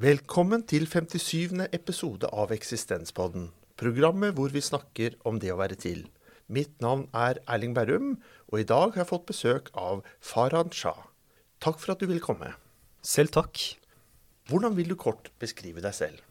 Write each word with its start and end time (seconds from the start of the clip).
Velkommen 0.00 0.62
til 0.64 0.86
57. 0.88 1.60
episode 1.76 2.28
av 2.32 2.54
Eksistenspodden. 2.54 3.50
Programmet 3.76 4.32
hvor 4.32 4.48
vi 4.48 4.62
snakker 4.64 5.18
om 5.28 5.36
det 5.42 5.50
å 5.52 5.58
være 5.58 5.76
til. 5.76 6.06
Mitt 6.48 6.78
navn 6.80 7.02
er 7.12 7.36
Erling 7.44 7.74
Berrum, 7.76 8.14
og 8.48 8.62
i 8.62 8.64
dag 8.64 8.94
har 8.94 9.02
jeg 9.02 9.10
fått 9.10 9.26
besøk 9.28 9.68
av 9.76 10.00
Farhan 10.24 10.72
Shah. 10.72 11.02
Takk 11.60 11.76
for 11.82 11.92
at 11.92 12.00
du 12.00 12.08
vil 12.08 12.22
komme. 12.24 12.54
Selv 13.04 13.34
takk. 13.34 13.60
Hvordan 14.48 14.78
vil 14.78 14.88
du 14.88 14.96
kort 14.96 15.28
beskrive 15.42 15.84
deg 15.84 15.92
selv? 15.98 16.24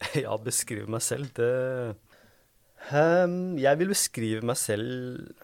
Ja, 0.24 0.32
beskrive 0.40 0.88
meg 0.88 1.04
selv, 1.04 1.28
det 1.36 1.52
um, 2.96 3.58
Jeg 3.60 3.76
vil 3.82 3.92
beskrive 3.92 4.40
meg 4.44 4.56
selv 4.60 5.36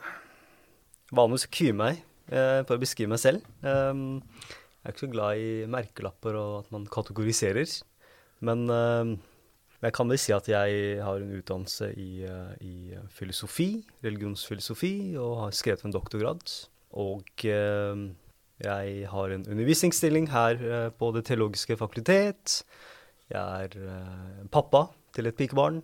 Vanligvis 1.13 1.51
kvier 1.53 1.77
meg 1.77 2.01
uh, 2.33 2.65
for 2.65 2.79
å 2.79 2.81
beskrive 2.81 3.13
meg 3.13 3.21
selv. 3.21 3.45
Ehm, 3.61 4.23
jeg 4.83 4.91
er 4.91 4.95
ikke 4.97 5.05
så 5.05 5.13
glad 5.13 5.39
i 5.39 5.51
merkelapper 5.71 6.35
og 6.35 6.55
at 6.65 6.73
man 6.75 6.89
kategoriserer. 6.91 7.71
Men 8.43 8.65
ehm, 8.67 9.13
jeg 9.83 9.95
kan 9.95 10.11
vel 10.11 10.19
si 10.19 10.35
at 10.35 10.49
jeg 10.51 10.99
har 11.07 11.23
en 11.23 11.37
utdannelse 11.39 11.93
i, 11.95 12.25
eh, 12.27 12.51
i 12.67 12.99
filosofi, 13.15 13.85
religionsfilosofi, 14.03 15.15
og 15.23 15.37
har 15.45 15.55
skrevet 15.55 15.87
en 15.87 15.95
doktorgrad. 15.95 16.43
Og 16.99 17.47
eh, 17.47 18.03
jeg 18.63 19.09
har 19.11 19.33
en 19.35 19.47
undervisningsstilling 19.47 20.29
her 20.31 20.59
eh, 20.59 20.91
på 20.91 21.11
Det 21.15 21.25
teologiske 21.31 21.79
fakultet. 21.79 22.63
Jeg 23.31 23.67
er 23.67 23.79
eh, 23.79 24.45
pappa 24.51 24.89
til 25.15 25.31
et 25.31 25.39
pikebarn. 25.39 25.81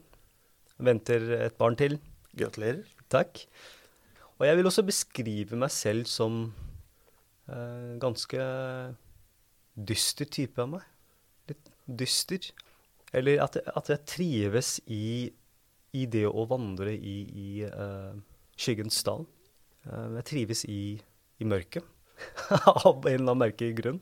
Venter 0.79 1.47
et 1.47 1.59
barn 1.59 1.79
til. 1.79 1.99
Gratulerer. 2.39 2.83
Takk. 3.11 3.47
Og 4.39 4.47
jeg 4.47 4.59
vil 4.59 4.71
også 4.71 4.85
beskrive 4.87 5.59
meg 5.59 5.71
selv 5.75 6.07
som 6.07 6.53
eh, 6.53 6.68
ganske 8.03 8.45
dyster 9.79 10.29
type 10.29 10.61
av 10.63 10.73
meg. 10.75 10.87
Litt 11.49 11.71
dyster. 12.01 12.51
Eller 13.17 13.43
at, 13.45 13.57
at 13.57 13.91
jeg 13.93 14.05
trives 14.09 14.77
i, 14.93 15.31
i 15.97 16.07
det 16.11 16.27
å 16.29 16.45
vandre 16.51 16.93
i, 16.93 17.17
i 17.25 17.51
uh, 17.65 18.13
skyggens 18.59 19.01
dal. 19.07 19.25
Uh, 19.87 20.19
jeg 20.19 20.29
trives 20.33 20.65
i, 20.69 20.99
i 21.41 21.49
mørket. 21.49 21.87
Av 22.59 22.99
en 22.99 23.13
eller 23.15 23.23
annen 23.23 23.45
merkelig 23.47 23.79
grunn. 23.79 24.01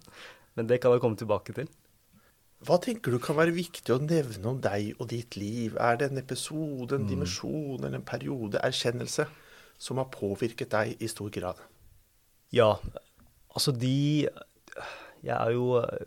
Men 0.57 0.71
det 0.71 0.81
kan 0.83 0.95
jeg 0.95 1.05
komme 1.05 1.21
tilbake 1.21 1.55
til. 1.57 1.69
Hva 2.67 2.79
tenker 2.81 3.13
du 3.13 3.21
kan 3.21 3.37
være 3.37 3.53
viktig 3.53 3.93
å 3.93 4.01
nevne 4.01 4.49
om 4.49 4.61
deg 4.65 4.97
og 4.97 5.11
ditt 5.13 5.37
liv? 5.37 5.77
Er 5.77 5.99
det 6.01 6.09
en 6.09 6.23
episode, 6.23 6.97
en 6.97 7.05
dimensjon 7.07 7.83
eller 7.83 7.99
en 8.01 8.07
periode, 8.07 8.63
erkjennelse, 8.65 9.27
som 9.77 10.01
har 10.01 10.09
påvirket 10.09 10.73
deg 10.73 11.05
i 11.05 11.11
stor 11.13 11.29
grad? 11.35 11.61
Ja, 12.57 12.79
altså 13.57 13.73
de 13.73 14.29
Jeg 15.25 15.35
er 15.35 15.53
jo 15.57 15.81
eh, 15.81 16.07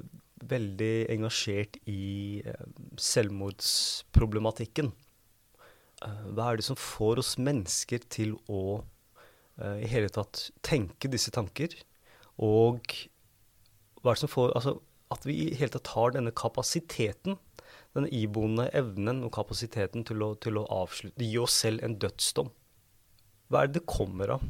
veldig 0.50 0.94
engasjert 1.12 1.76
i 1.90 2.40
eh, 2.46 2.68
selvmordsproblematikken. 2.96 4.94
Eh, 6.06 6.22
Hva 6.32 6.52
er 6.52 6.60
det 6.60 6.68
som 6.70 6.80
får 6.80 7.20
oss 7.26 7.36
mennesker 7.42 8.06
til 8.10 8.38
å 8.48 8.82
i 9.60 9.90
hele 9.92 10.08
tatt 10.08 10.46
tenke 10.64 11.10
disse 11.12 11.34
tanker? 11.36 11.74
Og 12.40 12.94
hva 14.00 14.14
er 14.14 14.16
det 14.16 14.22
som 14.22 14.32
får 14.32 14.54
Altså 14.56 14.78
at 15.12 15.26
vi 15.26 15.36
i 15.42 15.58
hele 15.58 15.74
tatt 15.74 15.90
har 15.96 16.14
denne 16.14 16.32
kapasiteten, 16.32 17.36
denne 17.98 18.12
iboende 18.14 18.68
evnen 18.78 19.24
og 19.26 19.34
kapasiteten 19.36 20.06
til 20.08 20.22
å, 20.24 20.32
til 20.38 20.62
å 20.62 20.68
avslutte 20.84 21.26
Gi 21.26 21.40
oss 21.42 21.56
selv 21.66 21.84
en 21.84 21.98
dødsdom. 22.00 22.52
Hva 23.50 23.64
er 23.64 23.72
det 23.72 23.80
det 23.80 23.90
kommer 23.90 24.36
av? 24.38 24.46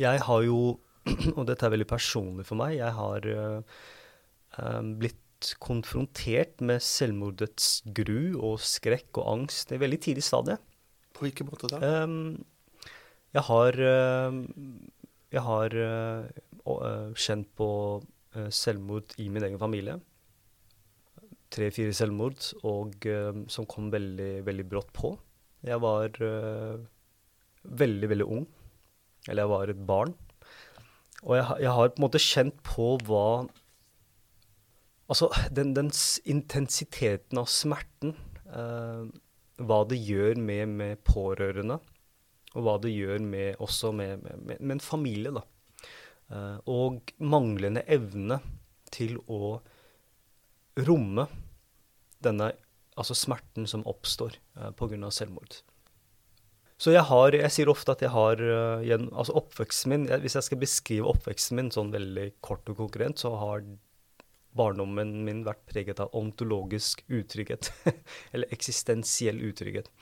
Jeg 0.00 0.20
har 0.26 0.44
jo, 0.44 0.60
og 1.38 1.44
dette 1.48 1.66
er 1.66 1.72
veldig 1.72 1.88
personlig 1.88 2.46
for 2.48 2.60
meg, 2.60 2.76
jeg 2.78 2.92
har 2.96 3.26
eh, 3.32 4.80
blitt 5.00 5.52
konfrontert 5.62 6.60
med 6.64 6.82
selvmordets 6.84 7.80
gru 7.96 8.36
og 8.36 8.58
skrekk 8.60 9.22
og 9.22 9.30
angst 9.34 9.72
i 9.72 9.78
et 9.78 9.82
veldig 9.82 10.00
tidlig 10.04 10.24
stadie. 10.26 10.58
På 11.16 11.24
hvilken 11.24 11.48
måte 11.48 11.70
da? 11.72 11.80
Um, 12.04 12.36
jeg 13.32 13.46
har, 13.46 13.78
uh, 13.80 14.36
jeg 15.32 15.44
har 15.46 15.76
uh, 15.80 17.10
kjent 17.16 17.48
på 17.56 17.70
selvmord 18.54 19.16
i 19.18 19.26
min 19.32 19.42
egen 19.42 19.58
familie. 19.58 19.96
Tre-fire 21.50 21.90
selvmord, 21.96 22.44
og 22.62 23.08
som 23.50 23.66
kom 23.66 23.88
veldig, 23.90 24.44
veldig 24.46 24.66
brått 24.70 24.92
på. 24.94 25.10
Jeg 25.66 25.82
var 25.82 26.14
veldig, 27.66 28.10
veldig 28.12 28.28
ung. 28.36 28.44
Eller 29.26 29.42
jeg 29.42 29.50
var 29.50 29.72
et 29.72 29.82
barn. 29.88 30.14
Og 31.26 31.36
jeg, 31.36 31.46
jeg 31.66 31.74
har 31.76 31.90
på 31.90 32.00
en 32.00 32.06
måte 32.06 32.22
kjent 32.22 32.62
på 32.66 32.94
hva 33.08 33.24
Altså, 35.10 35.26
den, 35.50 35.72
den 35.74 35.88
intensiteten 36.30 37.40
av 37.40 37.48
smerten, 37.50 38.12
eh, 38.46 39.08
hva 39.58 39.78
det 39.90 39.96
gjør 39.98 40.38
med, 40.38 40.76
med 40.78 41.00
pårørende, 41.02 41.80
og 42.54 42.62
hva 42.62 42.76
det 42.78 42.92
gjør 42.94 43.18
med, 43.24 43.56
også 43.58 43.90
med, 43.90 44.22
med, 44.22 44.60
med 44.60 44.76
en 44.76 44.84
familie, 44.84 45.32
da. 45.34 45.42
Eh, 46.30 46.58
og 46.70 47.10
manglende 47.18 47.82
evne 47.90 48.38
til 48.94 49.18
å 49.26 49.56
romme 50.86 51.26
denne 52.22 52.52
altså 53.00 53.16
smerten 53.18 53.66
som 53.70 53.82
oppstår 53.90 54.38
eh, 54.38 54.70
pga. 54.78 55.10
selvmord. 55.10 55.58
Så 56.80 56.94
jeg 56.94 57.04
har, 57.10 57.34
jeg 57.36 57.52
sier 57.52 57.68
ofte 57.68 57.92
at 57.92 58.00
jeg 58.00 58.12
har 58.14 58.40
eh, 58.40 58.92
altså 59.12 59.36
oppveksten 59.36 59.92
min, 59.92 60.08
Hvis 60.22 60.38
jeg 60.38 60.46
skal 60.46 60.60
beskrive 60.62 61.10
oppveksten 61.12 61.58
min 61.58 61.68
sånn 61.74 61.92
veldig 61.92 62.30
kort 62.44 62.68
og 62.72 62.78
konkurrent, 62.80 63.20
så 63.20 63.34
har 63.36 63.66
barndommen 64.56 65.12
min 65.26 65.44
vært 65.46 65.60
preget 65.68 66.00
av 66.00 66.14
ontologisk 66.16 67.04
utrygghet. 67.06 67.68
Eller 68.32 68.48
eksistensiell 68.56 69.42
utrygghet. 69.50 69.92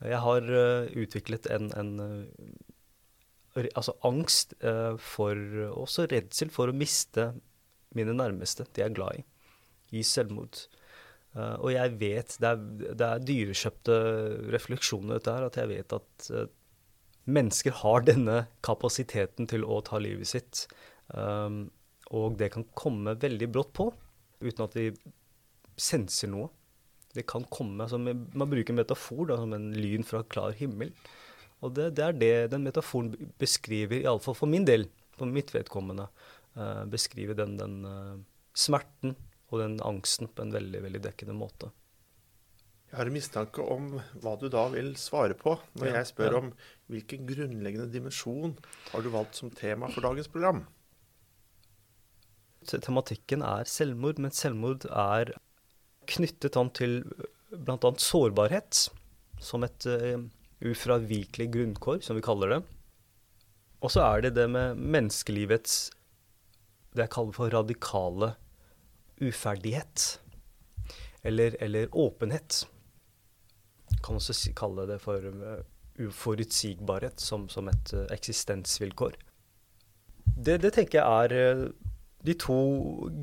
Jeg 0.00 0.22
har 0.24 0.48
eh, 0.48 0.88
utviklet 1.04 1.50
en, 1.52 1.68
en 1.76 1.92
eh, 2.00 3.68
altså 3.76 3.92
angst 4.08 4.54
for 5.04 5.36
Også 5.76 6.06
redsel 6.08 6.48
for 6.48 6.72
å 6.72 6.74
miste 6.76 7.34
mine 7.92 8.14
nærmeste, 8.16 8.64
de 8.72 8.80
jeg 8.80 8.88
er 8.88 8.96
glad 8.96 9.18
i, 9.20 9.26
i 10.00 10.06
selvmord. 10.08 10.56
Eh, 11.32 11.54
og 11.64 11.70
jeg 11.72 11.94
vet 12.00 12.34
Det 12.40 12.48
er, 12.48 12.64
det 12.92 13.06
er 13.06 13.26
dyrekjøpte 13.28 13.98
refleksjoner, 14.52 15.16
dette 15.16 15.36
her, 15.36 15.46
at 15.48 15.58
jeg 15.60 15.70
vet 15.70 15.94
at 15.96 16.26
uh, 16.32 16.46
mennesker 17.32 17.76
har 17.80 18.04
denne 18.04 18.42
kapasiteten 18.66 19.48
til 19.50 19.64
å 19.64 19.80
ta 19.86 20.00
livet 20.02 20.28
sitt. 20.28 20.66
Um, 21.08 21.64
og 22.12 22.36
det 22.40 22.50
kan 22.54 22.66
komme 22.76 23.16
veldig 23.20 23.48
brått 23.52 23.72
på, 23.78 23.88
uten 24.42 24.66
at 24.66 24.76
vi 24.76 24.90
senser 25.80 26.28
noe. 26.32 26.50
Det 27.12 27.24
kan 27.28 27.44
komme 27.52 27.84
altså, 27.84 27.98
Man 28.00 28.48
bruker 28.48 28.76
metafor 28.76 29.26
da, 29.28 29.36
som 29.40 29.52
en 29.56 29.70
lyn 29.76 30.04
fra 30.04 30.22
klar 30.24 30.56
himmel. 30.56 30.92
Og 31.62 31.74
det, 31.76 31.92
det 31.96 32.04
er 32.04 32.16
det 32.18 32.34
den 32.52 32.64
metaforen 32.66 33.12
beskriver, 33.40 34.00
iallfall 34.02 34.36
for 34.36 34.50
min 34.50 34.66
del, 34.68 34.88
for 35.16 35.30
mitt 35.30 35.52
vedkommende. 35.54 36.08
Uh, 36.56 36.84
beskriver 36.92 37.38
den, 37.38 37.56
den 37.60 37.84
uh, 37.88 38.16
smerten 38.52 39.14
og 39.52 39.60
den 39.60 39.78
angsten 39.84 40.30
på 40.32 40.44
en 40.44 40.54
veldig, 40.54 40.82
veldig 40.86 41.02
dekkende 41.04 41.36
måte. 41.36 41.70
Jeg 42.92 42.98
har 42.98 43.08
en 43.08 43.16
mistanke 43.16 43.64
om 43.72 43.86
hva 44.20 44.34
du 44.36 44.50
da 44.52 44.66
vil 44.72 44.92
svare 45.00 45.36
på 45.38 45.54
når 45.80 45.88
Ja, 45.88 45.94
jeg 46.00 46.10
spør 46.10 46.34
ja. 46.34 46.40
om 46.42 46.50
hvilken 46.92 47.24
grunnleggende 47.28 47.88
dimensjon 47.92 48.58
har 48.90 49.04
du 49.04 49.08
valgt 49.12 49.38
som 49.40 49.52
tema 49.52 49.88
for 49.92 50.04
dagens 50.04 50.28
program? 50.32 50.66
Tematikken 52.68 53.42
er 53.42 53.64
selvmord, 53.68 54.20
men 54.20 54.34
selvmord 54.36 54.84
er 54.86 55.32
knyttet 56.10 56.58
an 56.60 56.68
til 56.76 57.00
bl.a. 57.52 57.94
sårbarhet, 57.96 58.84
som 59.42 59.64
et 59.66 59.88
uh, 59.88 60.20
ufravikelig 60.62 61.48
grunnkår, 61.56 62.04
som 62.04 62.16
vi 62.18 62.24
kaller 62.24 62.54
det. 62.54 62.60
Og 63.82 63.90
så 63.90 64.04
er 64.04 64.26
det 64.26 64.36
det 64.36 64.46
med 64.52 64.78
menneskelivets 64.78 65.90
det 66.92 67.06
jeg 67.06 67.14
kaller 67.14 67.34
for 67.34 67.52
radikale 67.52 68.34
uferdighet. 69.20 70.20
Eller, 71.22 71.56
eller 71.62 71.88
åpenhet. 71.92 72.66
Kan 74.02 74.16
også 74.18 74.52
kalle 74.58 74.86
det 74.88 74.98
for 75.02 75.22
eh, 75.22 75.60
uforutsigbarhet 76.02 77.20
som, 77.20 77.48
som 77.52 77.68
et 77.70 77.92
eh, 77.94 78.06
eksistensvilkår. 78.14 79.14
Det, 80.24 80.56
det 80.62 80.72
tenker 80.74 80.98
jeg 80.98 81.26
er 81.26 81.36
eh, 81.36 81.68
de 82.26 82.34
to 82.38 82.56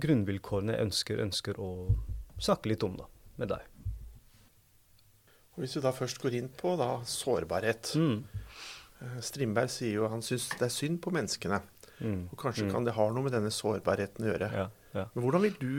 grunnvilkårene 0.04 0.76
jeg 0.76 0.86
ønsker, 0.90 1.20
ønsker 1.24 1.60
å 1.60 1.70
snakke 2.40 2.72
litt 2.72 2.84
om 2.88 2.96
da, 3.00 3.08
med 3.40 3.52
deg. 3.52 3.66
Hvis 5.60 5.76
du 5.76 5.82
da 5.84 5.92
først 5.92 6.22
går 6.24 6.38
inn 6.40 6.48
på 6.56 6.76
da, 6.80 7.00
sårbarhet 7.08 7.94
Mm. 8.00 8.22
Strindberg 9.24 9.70
sier 9.72 9.94
jo 9.96 10.08
han 10.12 10.20
syns 10.24 10.50
det 10.60 10.66
er 10.68 10.72
synd 10.76 10.98
på 11.00 11.12
menneskene. 11.16 11.62
Mm. 12.04 12.26
Og 12.34 12.38
kanskje 12.42 12.66
Mm. 12.66 12.72
kan 12.74 12.84
det 12.84 12.94
ha 12.98 13.06
noe 13.12 13.24
med 13.24 13.32
denne 13.32 13.52
sårbarheten 13.52 14.26
å 14.26 14.28
gjøre. 14.34 14.50
Ja, 14.52 14.66
ja. 14.96 15.06
Men 15.14 15.26
hvordan 15.26 15.46
vil 15.46 15.60
du 15.60 15.76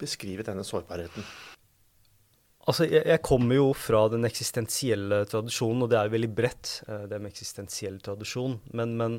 beskrive 0.00 0.46
denne 0.46 0.64
sårbarheten? 0.66 1.26
Altså, 2.64 2.86
jeg, 2.88 3.02
jeg 3.04 3.20
kommer 3.24 3.58
jo 3.58 3.66
fra 3.76 4.06
den 4.12 4.24
eksistensielle 4.24 5.24
tradisjonen, 5.28 5.84
og 5.84 5.90
det 5.92 5.98
er 6.00 6.14
veldig 6.14 6.30
bredt, 6.36 6.78
eh, 6.88 7.04
det 7.10 7.20
med 7.20 7.34
eksistensiell 7.34 7.98
tradisjon. 8.04 8.56
Men, 8.72 8.96
men 9.00 9.18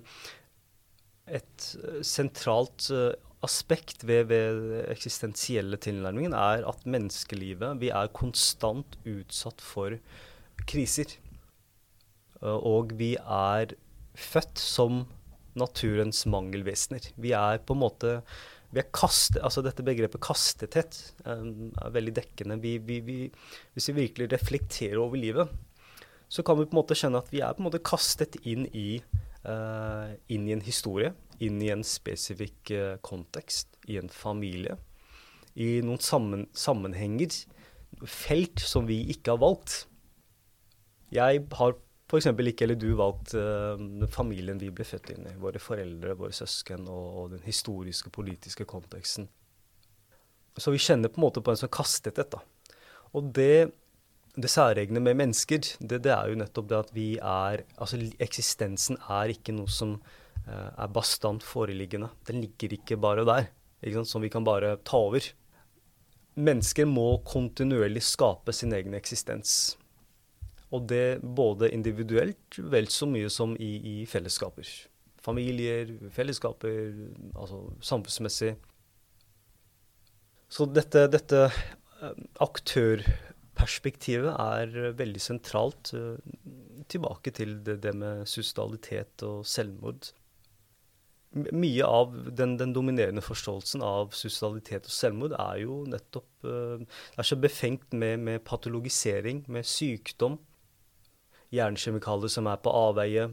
et 1.30 1.68
eh, 1.78 2.00
sentralt 2.06 2.88
eh, 2.94 3.12
aspekt 3.46 4.08
ved, 4.10 4.32
ved 4.32 4.88
eksistensielle 4.90 5.78
tilnærmingen 5.78 6.34
er 6.34 6.64
at 6.66 6.88
menneskelivet 6.90 7.78
Vi 7.78 7.92
er 7.94 8.10
konstant 8.18 8.98
utsatt 9.06 9.62
for 9.62 9.94
kriser. 10.66 11.14
Og 12.42 12.96
vi 12.98 13.14
er 13.22 13.76
født 14.18 14.58
som 14.62 15.04
naturens 15.58 16.26
mangelvesener. 16.30 17.12
Vi 17.22 17.32
er 17.38 17.62
på 17.62 17.76
en 17.76 17.84
måte 17.84 18.16
kaste, 18.84 19.40
altså 19.40 19.64
Dette 19.64 19.84
begrepet 19.86 20.22
kastetett 20.24 20.98
um, 21.24 21.70
er 21.80 21.94
veldig 21.96 22.14
dekkende. 22.18 22.58
Vi, 22.60 22.76
vi, 22.84 23.00
vi, 23.06 23.18
hvis 23.76 23.90
vi 23.92 24.02
virkelig 24.02 24.28
reflekterer 24.34 25.00
over 25.00 25.20
livet, 25.20 25.54
så 26.28 26.44
kan 26.44 26.58
vi 26.60 26.66
på 26.66 26.76
en 26.76 26.82
måte 26.82 26.98
skjønne 26.98 27.22
at 27.22 27.32
vi 27.32 27.44
er 27.46 27.56
på 27.56 27.64
en 27.64 27.70
måte 27.70 27.84
kastet 27.86 28.36
inn 28.44 28.66
i, 28.76 29.00
uh, 29.48 30.12
inn 30.28 30.50
i 30.50 30.56
en 30.58 30.66
historie. 30.66 31.14
Inn 31.44 31.62
i 31.64 31.72
en 31.72 31.86
spesifikk 31.88 32.74
uh, 32.76 32.96
kontekst. 33.06 33.72
I 33.88 34.00
en 34.02 34.12
familie. 34.12 34.76
I 35.56 35.80
noen 35.86 36.02
sammen, 36.04 36.48
sammenhenger. 36.58 37.44
Felt 38.04 38.60
som 38.60 38.90
vi 38.90 39.04
ikke 39.14 39.36
har 39.36 39.44
valgt. 39.46 39.86
Jeg 41.16 41.46
har 41.56 41.78
f.eks. 42.06 42.28
ikke 42.30 42.68
eller 42.68 42.78
du 42.78 42.92
valgt 42.98 43.34
uh, 43.34 44.06
familien 44.14 44.60
vi 44.62 44.70
ble 44.74 44.86
født 44.86 45.12
inn 45.16 45.30
i. 45.32 45.38
Våre 45.42 45.62
foreldre, 45.62 46.14
våre 46.20 46.36
søsken 46.36 46.86
og, 46.86 47.06
og, 47.06 47.32
den 47.34 47.46
historiske, 47.48 48.12
politiske 48.14 48.68
konteksten. 48.70 49.28
Så 50.58 50.72
vi 50.72 50.80
kjenner 50.80 51.12
på 51.12 51.20
en 51.20 51.26
måte 51.26 51.42
på 51.44 51.52
en 51.52 51.60
sånn 51.60 51.74
kastethet. 51.74 52.36
da. 52.36 52.78
Og 53.18 53.32
det, 53.36 53.72
det 54.38 54.52
særegne 54.52 55.02
med 55.02 55.18
mennesker, 55.18 55.66
det, 55.82 56.04
det, 56.06 56.14
er 56.14 56.30
jo 56.30 56.38
nettopp 56.40 56.70
det 56.70 56.78
at 56.78 56.94
vi 56.96 57.08
er 57.18 57.66
Altså 57.82 58.00
eksistensen 58.22 59.00
er 59.10 59.34
ikke 59.34 59.56
noe 59.58 59.72
som 59.72 59.98
uh, 59.98 60.70
er 60.78 60.94
bastant 60.94 61.44
foreliggende. 61.44 62.12
Den 62.30 62.44
ligger 62.46 62.78
ikke 62.78 63.00
bare 63.02 63.26
der, 63.26 63.50
ikke 63.82 63.98
sant? 64.04 64.14
som 64.14 64.24
vi 64.24 64.30
kan 64.30 64.46
bare 64.46 64.78
ta 64.86 65.02
over. 65.10 65.26
Mennesker 66.36 66.86
må 66.86 67.16
kontinuerlig 67.26 68.04
skape 68.06 68.54
sin 68.54 68.76
egen 68.78 68.94
eksistens. 68.94 69.74
Og 70.76 70.88
det 70.92 71.22
både 71.22 71.72
individuelt 71.72 72.60
vel 72.60 72.90
så 72.92 73.08
mye 73.10 73.30
som 73.32 73.56
i, 73.62 73.72
i 73.80 73.96
fellesskaper. 74.10 74.68
Familier, 75.26 75.96
fellesskaper, 76.14 76.92
altså 77.34 77.62
samfunnsmessig. 77.86 78.56
Så 80.52 80.68
dette, 80.70 81.08
dette 81.12 81.48
eh, 81.48 82.20
aktørperspektivet 82.44 84.36
er 84.36 84.94
veldig 85.00 85.24
sentralt. 85.24 85.94
Eh, 85.98 86.20
tilbake 86.92 87.34
til 87.34 87.58
det, 87.66 87.80
det 87.84 87.96
med 87.98 88.28
suicidalitet 88.30 89.24
og 89.26 89.46
selvmord. 89.50 90.12
Mye 91.36 91.84
av 91.84 92.14
den, 92.38 92.56
den, 92.60 92.72
dominerende 92.76 93.24
forståelsen 93.26 93.82
av 93.84 94.14
suicidalitet 94.16 94.86
og 94.88 94.94
selvmord 94.94 95.34
er 95.36 95.58
jo 95.66 95.82
nettopp 95.90 96.48
uh, 96.48 96.78
Det 96.80 97.20
er 97.20 97.28
så 97.28 97.36
befengt 97.36 97.92
med, 97.92 98.22
med 98.24 98.44
patologisering, 98.48 99.42
med 99.52 99.68
sykdom 99.68 100.38
jernkjemikalier 101.54 102.32
som 102.32 102.48
er 102.50 102.62
på 102.64 102.74
avveie. 102.74 103.28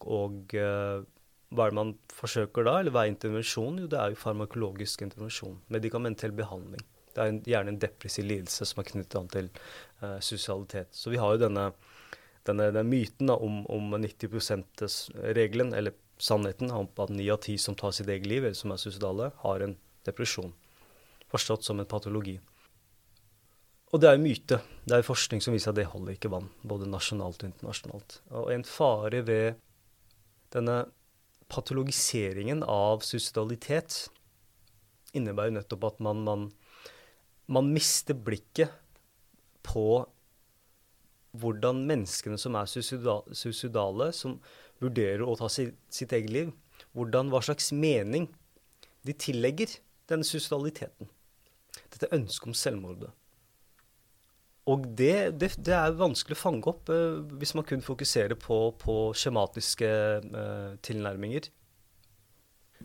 Og 0.00 0.54
uh, 0.56 1.02
hva 1.50 1.66
er 1.66 1.72
det 1.72 1.78
man 1.80 1.92
forsøker 2.14 2.66
da, 2.66 2.78
eller 2.80 2.94
hva 2.94 3.04
er 3.04 3.12
intervensjon? 3.12 3.80
Jo, 3.82 3.88
det 3.90 3.98
er 3.98 4.12
jo 4.12 4.20
farmakologisk 4.20 5.02
intervensjon. 5.06 5.58
Medikamentell 5.74 6.34
behandling. 6.36 6.84
Det 7.10 7.22
er 7.22 7.32
en, 7.32 7.40
gjerne 7.42 7.74
en 7.74 7.80
depressiv 7.82 8.28
lidelse 8.28 8.68
som 8.70 8.82
er 8.82 8.90
knyttet 8.92 9.18
an 9.18 9.32
til 9.32 9.50
uh, 10.02 10.20
sosialitet. 10.22 10.94
Så 10.94 11.10
vi 11.10 11.18
har 11.18 11.34
jo 11.34 11.42
denne, 11.42 11.70
denne, 12.46 12.70
denne 12.70 12.86
myten 12.86 13.32
da, 13.32 13.34
om, 13.34 13.64
om 13.66 13.96
90 13.98 14.30
%-regelen, 14.38 15.74
eller 15.74 15.98
sannheten 16.20 16.70
om 16.70 16.88
at 17.02 17.10
ni 17.10 17.26
av 17.32 17.40
ti 17.42 17.56
som 17.58 17.74
tar 17.74 17.96
sitt 17.96 18.08
eget 18.08 18.28
liv, 18.30 18.44
eller 18.44 18.58
som 18.58 18.72
er 18.72 18.80
suicidale, 18.80 19.32
har 19.42 19.66
en 19.66 19.74
depresjon. 20.06 20.54
Forstått 21.30 21.66
som 21.66 21.80
en 21.80 21.88
patologi. 21.88 22.38
Og 23.90 23.98
det 23.98 24.06
er 24.06 24.16
jo 24.16 24.22
myte. 24.22 24.60
Det 24.86 24.94
er 24.96 25.06
forskning 25.06 25.42
som 25.42 25.54
viser 25.54 25.72
at 25.72 25.78
det 25.80 25.88
holder 25.90 26.14
ikke 26.14 26.30
vann, 26.30 26.46
både 26.62 26.86
nasjonalt 26.90 27.42
og 27.42 27.50
internasjonalt. 27.50 28.20
Og 28.38 28.52
en 28.54 28.64
fare 28.66 29.24
ved 29.26 29.58
denne 30.54 30.84
patologiseringen 31.50 32.62
av 32.62 33.02
suicidalitet 33.06 34.04
innebærer 35.18 35.56
nettopp 35.56 35.88
at 35.88 36.00
man, 36.06 36.22
man, 36.26 36.46
man, 37.50 37.70
mister 37.74 38.14
blikket 38.14 38.70
på 39.66 40.04
hvordan 41.42 41.82
menneskene 41.86 42.38
som 42.38 42.56
er 42.58 42.70
suicidale, 42.70 44.10
som 44.14 44.38
vurderer 44.82 45.26
å 45.26 45.36
ta 45.38 45.50
sitt, 45.50 45.74
sitt 45.90 46.14
eget 46.14 46.30
liv, 46.34 46.52
hvordan, 46.94 47.30
hva 47.30 47.42
slags 47.42 47.70
mening 47.74 48.28
de 49.06 49.14
tillegger 49.14 49.74
denne 50.10 50.26
suicidaliteten. 50.26 51.10
Dette 51.90 52.10
ønsket 52.14 52.50
om 52.50 52.56
selvmordet. 52.56 53.10
Og 54.70 54.84
det, 54.96 55.14
det, 55.40 55.54
det, 55.58 55.74
er 55.74 55.96
vanskelig 55.98 56.36
å 56.36 56.40
fange 56.40 56.70
opp 56.70 56.90
eh, 56.92 57.18
hvis 57.40 57.54
man 57.58 57.66
kun 57.66 57.82
fokuserer 57.84 58.38
på, 58.38 58.58
på 58.80 58.96
skjematiske 59.16 59.90
eh, 59.90 60.70
tilnærminger. 60.86 61.50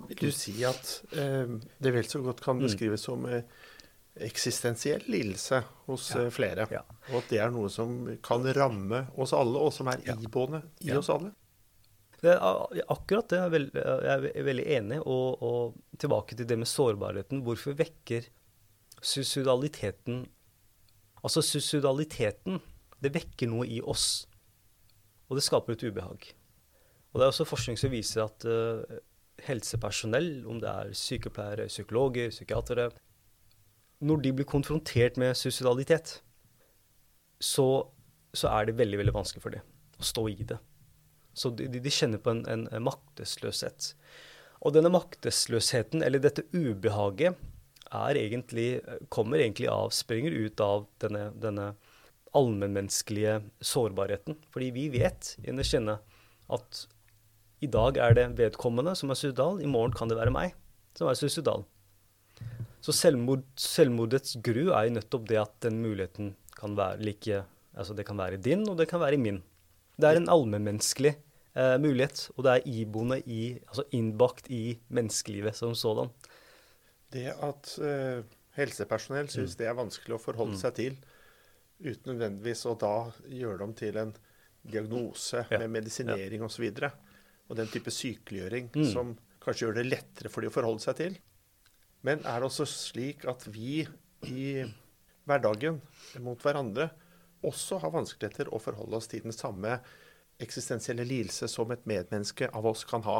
Vil 0.09 0.19
du 0.19 0.31
si 0.35 0.57
at 0.67 0.97
eh, 1.15 1.55
det 1.79 1.95
vel 1.95 2.07
så 2.09 2.23
godt 2.25 2.43
kan 2.43 2.57
mm. 2.59 2.65
beskrives 2.65 3.05
som 3.07 3.27
eksistensiell 4.15 5.03
lidelse 5.11 5.61
hos 5.89 6.09
ja. 6.15 6.27
flere? 6.33 6.67
Ja. 6.73 6.83
Og 7.11 7.21
at 7.21 7.33
det 7.33 7.41
er 7.43 7.53
noe 7.53 7.71
som 7.71 7.97
kan 8.25 8.47
ramme 8.57 9.05
oss 9.19 9.35
alle, 9.35 9.59
og 9.59 9.73
som 9.75 9.91
er 9.91 10.03
ja. 10.07 10.17
iboende 10.17 10.65
i 10.85 10.95
oss 10.95 11.11
alle? 11.13 11.33
Det 12.23 12.33
akkurat 12.89 13.27
det 13.29 13.37
er 13.37 13.51
veld, 13.53 13.75
jeg 13.75 14.29
er 14.31 14.45
veldig 14.47 14.63
enig 14.79 14.97
og, 15.03 15.43
og 15.45 15.99
tilbake 16.01 16.37
til 16.39 16.47
det 16.49 16.57
med 16.57 16.69
sårbarheten. 16.71 17.43
Hvorfor 17.45 17.75
vekker 17.77 18.25
suicidaliteten 19.05 20.23
Altså 21.25 21.41
suicidaliteten, 21.41 22.59
det 23.01 23.13
vekker 23.15 23.49
noe 23.49 23.65
i 23.65 23.81
oss. 23.81 24.25
Og 25.29 25.39
det 25.39 25.45
skaper 25.45 25.73
et 25.73 25.85
ubehag. 25.87 26.27
Og 27.11 27.19
det 27.19 27.25
er 27.25 27.31
også 27.31 27.47
forskning 27.49 27.79
som 27.79 27.93
viser 27.93 28.25
at 28.25 28.45
uh, 28.45 28.99
helsepersonell, 29.47 30.45
om 30.49 30.59
det 30.61 30.69
er 30.69 30.93
sykepleiere, 30.97 31.69
psykologer, 31.71 32.29
psykiatere 32.29 32.91
Når 33.99 34.21
de 34.21 34.33
blir 34.33 34.45
konfrontert 34.45 35.17
med 35.17 35.35
suicidalitet, 35.35 36.21
så, 37.39 37.87
så, 38.33 38.47
er 38.51 38.65
det 38.65 38.77
veldig 38.77 38.97
veldig 38.97 39.13
vanskelig 39.15 39.43
for 39.43 39.55
dem 39.55 39.63
å 39.99 40.03
stå 40.03 40.27
i 40.29 40.43
det. 40.43 40.57
Så 41.35 41.49
de, 41.55 41.67
de 41.71 41.91
kjenner 41.91 42.19
på 42.19 42.31
en, 42.31 42.43
en, 42.47 42.83
maktesløshet. 42.83 43.93
Og 44.61 44.75
denne 44.75 44.91
maktesløsheten, 44.91 46.03
eller 46.03 46.19
dette 46.19 46.43
ubehaget, 46.51 47.39
egentlig, 48.15 48.81
kommer 49.09 49.41
egentlig 49.41 49.69
av, 49.71 49.91
springer 49.95 50.35
ut 50.35 50.61
av 50.63 50.87
denne, 51.03 51.29
denne 51.41 51.73
allmennmenneskelige 52.35 53.39
sårbarheten. 53.63 54.37
Fordi 54.53 54.71
vi 54.75 54.89
vet 54.93 55.35
innerst 55.45 55.77
inne 55.77 55.99
at 56.51 56.85
i 57.63 57.69
dag 57.71 57.97
er 58.01 58.17
det 58.17 58.27
vedkommende 58.37 58.93
som 58.99 59.11
er 59.11 59.19
suicidal, 59.19 59.61
i 59.63 59.69
morgen 59.69 59.95
kan 59.95 60.11
det 60.11 60.19
være 60.19 60.33
meg 60.35 60.53
som 60.95 61.09
er 61.09 61.17
suicidal. 61.19 61.65
Så 62.83 62.93
selvmord, 62.93 63.45
selvmordets 63.57 64.35
gru 64.45 64.67
er 64.67 64.87
jo 64.87 64.95
nettopp 64.99 65.27
det 65.31 65.39
at 65.41 65.53
den 65.65 65.79
muligheten 65.81 66.35
kan 66.57 66.77
være 66.77 67.01
like 67.03 67.43
Altså 67.75 67.91
det 67.91 68.05
kan 68.07 68.15
være 68.15 68.37
din, 68.39 68.61
og 68.71 68.77
det 68.79 68.85
kan 68.87 69.01
være 69.01 69.17
min. 69.19 69.41
Det 69.99 70.07
er 70.07 70.15
en 70.15 70.29
allmennmenneskelig 70.31 71.09
eh, 71.59 71.73
mulighet, 71.83 72.29
og 72.37 72.45
det 72.45 72.53
er 72.53 72.69
iboende 72.71 73.17
i 73.27 73.57
Altså 73.67 73.83
innbakt 73.91 74.47
i 74.47 74.77
menneskelivet 74.87 75.57
som 75.57 75.73
sådan. 75.75 76.07
Det 77.15 77.29
at 77.31 77.73
uh, 77.79 78.21
helsepersonell 78.59 79.29
syns 79.31 79.55
mm. 79.55 79.59
det 79.61 79.69
er 79.69 79.77
vanskelig 79.77 80.17
å 80.17 80.21
forholde 80.21 80.57
mm. 80.57 80.61
seg 80.61 80.77
til, 80.79 80.97
uten 81.83 82.13
nødvendigvis 82.13 82.65
å 82.71 82.75
da 82.79 82.95
gjøre 83.31 83.61
dem 83.63 83.75
til 83.77 83.99
en 83.99 84.13
diagnose 84.65 85.43
med 85.51 85.69
medisinering 85.71 86.41
ja. 86.41 86.49
osv. 86.49 86.65
Og, 86.69 86.79
så 86.79 86.91
og 87.45 87.59
den 87.59 87.69
type 87.69 87.93
sykeliggjøring 87.93 88.71
mm. 88.73 88.85
som 88.89 89.13
kanskje 89.43 89.67
gjør 89.67 89.79
det 89.79 89.87
lettere 89.87 90.31
for 90.33 90.41
de 90.41 90.49
å 90.49 90.53
forholde 90.55 90.83
seg 90.85 90.97
til. 90.99 91.17
Men 92.05 92.23
er 92.25 92.41
det 92.41 92.49
også 92.49 92.67
slik 92.69 93.25
at 93.29 93.45
vi 93.49 93.83
i 94.25 94.65
hverdagen 95.25 95.79
mot 96.25 96.41
hverandre 96.41 96.89
også 97.45 97.79
har 97.83 97.93
vanskeligheter 97.93 98.49
å 98.53 98.61
forholde 98.61 98.97
oss 98.97 99.09
til 99.11 99.25
den 99.25 99.35
samme 99.35 99.79
eksistensielle 100.41 101.05
lidelse 101.07 101.47
som 101.51 101.69
et 101.73 101.85
medmenneske 101.87 102.49
av 102.49 102.65
oss 102.69 102.83
kan 102.89 103.05
ha? 103.05 103.19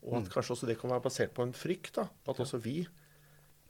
Og 0.00 0.16
at 0.16 0.26
mm. 0.26 0.32
kanskje 0.32 0.56
også 0.56 0.68
det 0.70 0.78
kan 0.80 0.90
være 0.92 1.04
basert 1.06 1.34
på 1.36 1.44
en 1.46 1.54
frykt. 1.54 1.94
da, 2.00 2.08
At 2.26 2.40
også 2.42 2.58
vi 2.62 2.82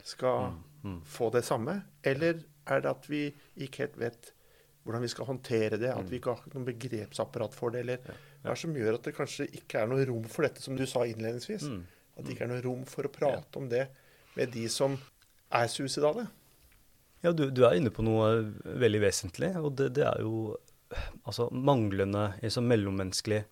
skal 0.08 0.50
mm, 0.50 0.58
mm. 0.82 0.98
få 1.06 1.30
det 1.34 1.44
samme? 1.46 1.80
Eller 2.02 2.42
er 2.70 2.84
det 2.84 2.90
at 2.90 3.08
vi 3.10 3.26
ikke 3.60 3.84
helt 3.84 3.98
vet 4.00 4.32
hvordan 4.84 5.04
vi 5.04 5.12
skal 5.12 5.28
håndtere 5.28 5.78
det? 5.80 5.92
At 5.92 6.08
vi 6.10 6.18
ikke 6.20 6.34
har 6.34 6.52
noen 6.54 6.66
begrepsapparat 6.66 7.54
for 7.56 7.74
det? 7.74 7.84
Eller 7.84 8.04
hva 8.40 8.50
er 8.50 8.54
det 8.54 8.62
som 8.62 8.76
gjør 8.76 8.96
at 8.96 9.06
det 9.06 9.16
kanskje 9.16 9.48
ikke 9.60 9.82
er 9.82 9.90
noe 9.90 10.06
rom 10.08 10.26
for 10.30 10.46
dette, 10.46 10.62
som 10.64 10.78
du 10.78 10.86
sa 10.88 11.04
innledningsvis? 11.06 11.68
Mm. 11.68 11.82
At 12.16 12.26
det 12.26 12.34
ikke 12.34 12.46
er 12.48 12.52
noe 12.54 12.64
rom 12.64 12.84
for 12.88 13.06
å 13.06 13.12
prate 13.12 13.60
om 13.60 13.68
det 13.70 13.86
med 14.36 14.52
de 14.54 14.66
som 14.72 14.96
er 15.50 15.70
suicidale? 15.70 16.26
Ja, 17.20 17.32
du, 17.36 17.48
du 17.52 17.64
er 17.66 17.76
inne 17.76 17.92
på 17.92 18.04
noe 18.06 18.30
veldig 18.80 19.02
vesentlig, 19.02 19.52
og 19.60 19.74
det, 19.76 19.90
det 19.98 20.06
er 20.08 20.22
jo 20.24 20.54
altså 21.28 21.50
manglende 21.52 22.30
i 22.42 22.50
så 22.50 22.62
mellommenneskelig 22.64 23.42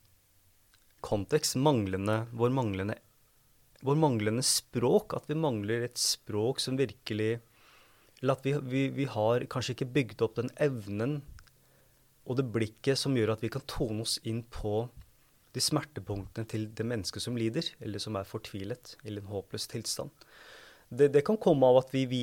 kontekst, 1.05 1.59
manglende, 1.61 2.23
vår 2.35 2.55
manglende 2.57 2.97
vår 3.87 3.99
manglende 4.01 4.45
språk. 4.47 5.17
At 5.17 5.29
vi 5.31 5.39
mangler 5.39 5.87
et 5.87 5.99
språk 6.01 6.63
som 6.63 6.79
virkelig 6.79 7.39
Eller 8.21 8.35
at 8.35 8.47
vi, 8.47 8.53
vi, 8.67 8.89
vi 8.91 9.05
har 9.07 9.45
kanskje 9.47 9.77
ikke 9.77 9.93
bygd 9.95 10.23
opp 10.27 10.41
den 10.41 10.49
evnen 10.59 11.21
og 12.29 12.37
det 12.37 12.49
blikket 12.53 12.99
som 12.99 13.15
gjør 13.17 13.37
at 13.37 13.45
vi 13.45 13.51
kan 13.53 13.63
tone 13.71 14.03
oss 14.03 14.19
inn 14.27 14.43
på 14.43 14.89
de 15.57 15.63
smertepunktene 15.63 16.49
til 16.51 16.67
det 16.77 16.87
mennesket 16.87 17.25
som 17.25 17.39
lider, 17.39 17.65
eller 17.81 18.03
som 18.03 18.19
er 18.19 18.29
fortvilet, 18.29 18.97
eller 19.05 19.23
en 19.23 19.31
håpløs 19.33 19.69
tilstand. 19.71 20.11
Det, 20.89 21.09
det 21.15 21.25
kan 21.25 21.41
komme 21.41 21.71
av 21.71 21.81
at 21.81 21.95
vi, 21.95 22.05
vi 22.11 22.23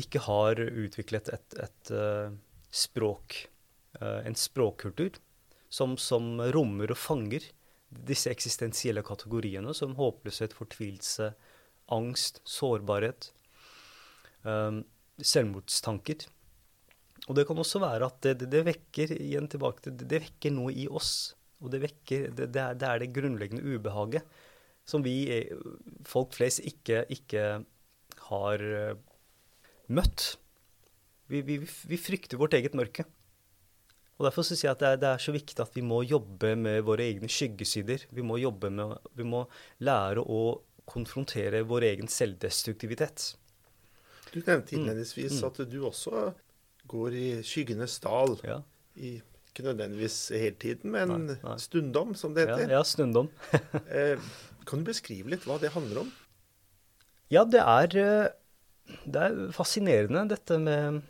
ikke 0.00 0.22
har 0.24 0.60
utviklet 0.60 1.28
et, 1.34 1.58
et 1.66 1.92
uh, 1.92 2.32
språk, 2.74 3.36
uh, 4.00 4.22
en 4.24 4.38
språkkultur, 4.38 5.20
som, 5.74 5.96
som, 5.98 6.38
rommer 6.54 6.92
og 6.94 7.00
fanger 7.00 7.46
disse 8.08 8.30
eksistensielle 8.32 9.04
kategoriene 9.06 9.74
som 9.76 9.94
håpløshet, 9.98 10.54
fortvilelse, 10.56 11.32
angst, 11.94 12.40
sårbarhet, 12.48 13.30
um, 14.42 14.82
selvmordstanker. 15.20 16.26
Og 17.28 17.38
det 17.38 17.46
kan 17.48 17.60
også 17.60 17.80
være 17.80 18.08
at 18.10 18.18
det, 18.26 18.34
det, 18.42 18.50
det 18.52 18.64
vekker 18.68 19.14
igjen 19.16 19.48
tilbake 19.52 19.86
til, 19.86 19.96
det, 20.00 20.20
vekker 20.26 20.52
noe 20.52 20.74
i 20.74 20.88
oss. 20.88 21.34
Og 21.64 21.70
det 21.72 21.80
vekker 21.84 22.28
Det, 22.34 22.50
er, 22.50 22.74
det, 22.76 22.88
er 22.88 23.00
det 23.00 23.14
grunnleggende 23.14 23.64
ubehaget 23.64 24.26
som 24.84 25.00
vi, 25.00 25.24
folk 26.04 26.34
flest, 26.36 26.60
ikke, 26.68 27.06
ikke 27.08 27.44
har 28.28 28.64
uh, 28.64 28.96
møtt. 29.88 30.34
Vi, 31.32 31.40
vi, 31.40 31.56
vi, 31.64 31.98
frykter 32.00 32.40
vårt 32.40 32.56
eget 32.58 32.76
mørke. 32.76 33.06
Og 34.14 34.28
Derfor 34.28 34.46
syns 34.46 34.62
jeg 34.62 34.70
at 34.70 34.82
det 34.82 34.90
er, 34.92 35.00
det 35.02 35.08
er, 35.10 35.22
så 35.22 35.34
viktig 35.34 35.58
at 35.62 35.74
vi 35.74 35.82
må 35.82 36.02
jobbe 36.06 36.54
med 36.58 36.84
våre 36.86 37.08
egne 37.08 37.30
skyggesider. 37.30 38.06
Vi 38.14 38.22
må, 38.22 38.38
jobbe 38.38 38.70
med, 38.70 38.94
vi 39.18 39.26
må 39.26 39.42
lære 39.82 40.22
å 40.22 40.60
konfrontere 40.86 41.64
vår 41.66 41.88
egen 41.90 42.10
selvdestruktivitet. 42.10 43.32
Du 44.30 44.40
nevnte 44.40 44.74
mm. 44.74 44.78
innledningsvis 44.78 45.40
mm. 45.40 45.46
at 45.48 45.62
du 45.70 45.78
også 45.88 46.28
går 46.90 47.16
i 47.18 47.28
skyggenes 47.46 47.96
dal. 48.04 48.36
Ja. 48.46 48.60
I, 48.94 49.16
ikke 49.50 49.66
nødvendigvis 49.68 50.18
hele 50.34 50.58
tiden, 50.62 50.92
men 50.94 51.10
nei, 51.14 51.38
nei. 51.42 51.56
stundom, 51.62 52.14
som 52.18 52.34
det 52.34 52.46
heter. 52.46 52.68
Ja, 52.68 52.80
ja 52.80 52.84
stundom. 52.86 53.30
eh, 53.98 54.30
kan 54.66 54.82
du 54.82 54.88
beskrive 54.90 55.30
litt 55.34 55.46
hva 55.48 55.58
det 55.62 55.72
handler 55.74 56.04
om? 56.04 56.14
Ja, 57.32 57.42
det 57.48 57.62
er, 57.62 57.98
eh, 57.98 58.94
det 59.06 59.26
er 59.26 59.42
fascinerende, 59.54 60.26
dette 60.30 60.58
med 60.62 61.02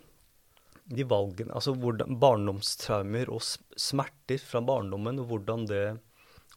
de 0.85 1.05
valgene 1.09 1.53
Altså 1.55 1.73
hvordan, 1.79 2.17
barndomstraumer 2.21 3.31
og 3.33 3.41
smerter 3.41 4.41
fra 4.41 4.61
barndommen, 4.65 5.19
og 5.21 5.31
hvordan 5.31 5.65
det 5.69 5.83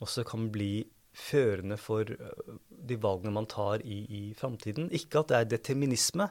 også 0.04 0.24
kan 0.28 0.48
bli 0.54 0.86
førende 1.18 1.78
for 1.80 2.06
eh, 2.12 2.54
de 2.68 2.98
valgene 3.02 3.34
man 3.34 3.48
tar 3.50 3.82
i, 3.82 4.04
i 4.04 4.22
framtiden. 4.38 4.90
Ikke 4.94 5.22
at 5.22 5.32
det 5.32 5.38
er 5.38 5.52
determinisme, 5.56 6.28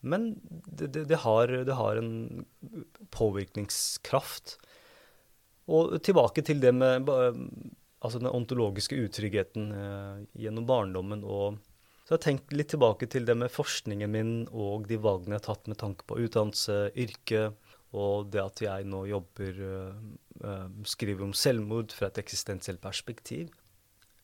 men 0.00 0.32
det, 0.48 0.92
det, 0.94 1.06
det, 1.10 1.20
har, 1.26 1.50
det, 1.50 1.76
har, 1.78 1.98
en 2.00 2.46
påvirkningskraft. 3.14 4.56
Og 5.70 5.98
tilbake 6.02 6.42
til 6.42 6.62
det 6.62 6.72
med 6.74 7.06
altså 8.02 8.18
den 8.18 8.32
ontologiske 8.32 8.98
utryggheten 8.98 9.68
eh, 9.76 10.24
gjennom 10.46 10.66
barndommen. 10.66 11.22
og 11.22 11.60
Så 12.12 12.18
jeg 12.18 12.20
har 12.20 12.24
tenkt 12.26 12.50
litt 12.52 12.68
tilbake 12.68 13.06
til 13.08 13.24
det 13.24 13.34
med 13.40 13.48
forskningen 13.48 14.10
min 14.12 14.32
og 14.52 14.82
de 14.84 14.98
valgene 15.00 15.32
jeg 15.32 15.40
har 15.40 15.44
tatt 15.46 15.68
med 15.72 15.78
tanke 15.80 16.04
på 16.04 16.18
utdannelse, 16.20 16.74
yrke, 17.00 17.54
og 17.96 18.26
det 18.34 18.42
at 18.42 18.60
jeg 18.60 18.84
nå 18.92 18.98
jobber 19.08 19.60
eh, 19.64 20.66
skriver 20.92 21.24
om 21.24 21.32
selvmord 21.32 21.94
fra 21.96 22.10
et 22.10 22.18
eksistensielt 22.20 22.82
perspektiv. 22.84 23.54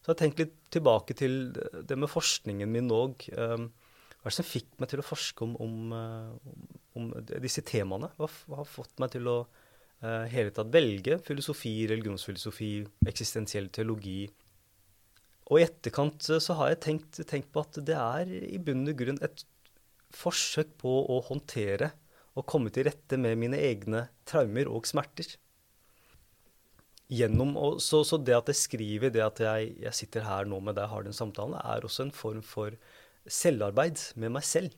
Så 0.02 0.04
jeg 0.04 0.10
har 0.10 0.18
tenkt 0.20 0.42
litt 0.42 0.58
tilbake 0.76 1.16
til 1.16 1.38
det 1.56 1.96
med 1.96 2.12
forskningen 2.12 2.68
min 2.68 2.92
òg. 2.92 3.24
Eh, 3.32 3.56
hva 3.56 4.28
er 4.28 4.34
det 4.34 4.36
som 4.36 4.48
fikk 4.50 4.68
meg 4.76 4.92
til 4.92 5.00
å 5.00 5.06
forske 5.08 5.48
om, 5.48 5.54
om, 5.56 5.94
eh, 5.96 6.60
om, 7.00 7.06
disse 7.40 7.64
temaene? 7.72 8.12
Hva, 8.20 8.28
hva, 8.50 8.58
har 8.60 8.68
fått 8.68 9.00
meg 9.00 9.16
til 9.16 9.32
å 9.32 9.38
hele 10.28 10.52
tatt 10.52 10.68
velge 10.76 11.16
filosofi, 11.24 11.72
religionsfilosofi, 11.88 12.70
eksistensiell 13.08 13.72
teologi? 13.72 14.26
Og 15.48 15.60
i 15.60 15.64
etterkant 15.64 16.26
så 16.28 16.56
har 16.58 16.74
jeg 16.74 16.82
tenkt, 16.84 17.20
tenkt 17.28 17.50
på 17.54 17.64
at 17.64 17.78
det 17.88 17.96
er 17.96 18.32
i 18.50 18.60
bunn 18.60 18.84
og 18.90 18.98
grunn 18.98 19.20
et 19.24 19.44
forsøk 20.14 20.74
på 20.80 20.92
å 21.08 21.18
håndtere 21.28 21.92
og 22.38 22.46
komme 22.48 22.72
til 22.72 22.86
rette 22.88 23.18
med 23.20 23.38
mine 23.40 23.58
egne 23.58 24.06
traumer 24.28 24.68
og 24.70 24.86
smerter. 24.88 25.30
Gjennom, 27.08 27.54
så, 27.80 28.02
så, 28.04 28.18
det 28.20 28.36
at 28.36 28.50
jeg 28.52 28.60
skriver, 28.60 29.12
det 29.12 29.24
at 29.24 29.40
jeg, 29.40 29.72
jeg 29.80 29.96
sitter 29.96 30.26
her 30.28 30.48
nå 30.48 30.60
med 30.60 30.76
deg 30.76 30.84
og 30.90 30.92
har 30.92 31.06
den 31.06 31.16
samtalen, 31.16 31.56
er 31.56 31.86
også 31.86 32.04
en 32.04 32.12
form 32.14 32.42
for 32.44 32.76
selvarbeid 33.24 34.02
med 34.20 34.34
meg 34.36 34.44
selv. 34.44 34.76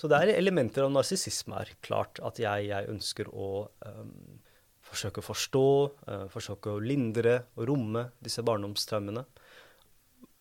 Så 0.00 0.08
det 0.10 0.18
er 0.18 0.32
elementer 0.34 0.86
av 0.86 0.94
narsissisme 0.94 1.58
her. 1.58 1.70
Klart 1.84 2.18
at 2.24 2.40
jeg, 2.40 2.70
jeg 2.70 2.88
ønsker 2.90 3.28
å 3.30 3.68
um, 3.84 4.40
forsøke 4.90 5.20
å 5.20 5.26
forstå, 5.26 5.66
uh, 6.08 6.26
forsøke 6.32 6.72
å 6.72 6.82
lindre 6.82 7.36
og 7.54 7.68
romme 7.68 8.06
disse 8.24 8.42
barndomstraumene. 8.46 9.26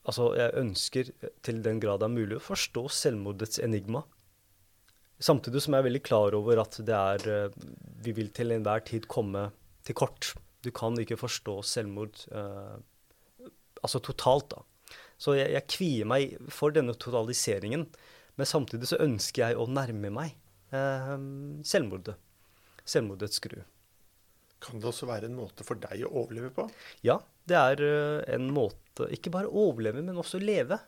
Altså, 0.09 0.31
jeg 0.39 0.55
ønsker 0.57 1.11
til 1.45 1.59
den 1.65 1.81
grad 1.83 2.01
det 2.01 2.07
er 2.09 2.15
mulig 2.15 2.39
å 2.39 2.43
forstå 2.43 2.87
selvmordets 2.97 3.61
enigma. 3.61 4.01
Samtidig 5.21 5.61
som 5.61 5.75
jeg 5.75 5.83
er 5.83 5.89
veldig 5.89 6.05
klar 6.07 6.37
over 6.37 6.61
at 6.63 6.79
det 6.87 6.95
er 6.95 7.25
uh, 7.27 7.57
Vi 7.99 8.13
vil 8.15 8.31
til 8.33 8.55
enhver 8.55 8.81
tid 8.87 9.05
komme 9.11 9.49
til 9.85 9.97
kort. 9.99 10.31
Du 10.63 10.71
kan 10.75 10.95
ikke 10.99 11.19
forstå 11.19 11.59
selvmord 11.67 12.23
uh, 12.31 12.79
altså 13.83 14.01
totalt, 14.03 14.55
da. 14.55 14.63
Så 15.19 15.35
jeg, 15.35 15.51
jeg, 15.51 15.67
kvier 15.71 16.07
meg 16.07 16.37
for 16.53 16.73
denne 16.75 16.95
totaliseringen. 16.95 17.85
Men 18.39 18.47
samtidig 18.47 18.87
så 18.87 19.01
ønsker 19.03 19.49
jeg 19.49 19.59
å 19.59 19.67
nærme 19.67 20.11
meg 20.15 20.31
eh, 20.71 21.15
selvmordet. 21.67 22.15
Selvmordets 22.87 23.41
skru. 23.41 23.57
Kan 24.63 24.79
det 24.79 24.87
også 24.87 25.09
være 25.09 25.27
en 25.27 25.35
måte 25.35 25.65
for 25.67 25.79
deg 25.79 26.05
å 26.07 26.13
overleve 26.23 26.53
på? 26.55 26.69
Ja, 27.03 27.17
det 27.51 27.59
er 27.59 27.83
uh, 27.83 28.23
en 28.31 28.47
måte 28.55 28.88
Ikke 29.07 29.31
bare 29.33 29.51
overleve, 29.51 30.03
men 30.03 30.19
også 30.19 30.41
leve. 30.41 30.79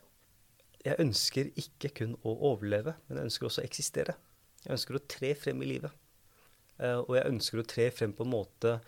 Jeg 0.82 0.98
ønsker 1.00 1.50
ikke 1.58 1.92
kun 2.02 2.14
å 2.26 2.34
overleve, 2.52 2.96
men 3.06 3.20
jeg 3.20 3.30
ønsker 3.30 3.48
også 3.48 3.62
å 3.62 3.66
eksistere. 3.68 4.16
Jeg 4.64 4.76
ønsker 4.76 4.98
å 4.98 5.04
tre 5.10 5.32
frem 5.38 5.62
i 5.62 5.70
livet. 5.74 5.94
Uh, 6.80 7.00
og 7.04 7.16
jeg 7.18 7.30
ønsker 7.30 7.60
å 7.62 7.68
tre 7.68 7.88
frem 7.94 8.14
på 8.16 8.26
en 8.26 8.32
måte 8.32 8.78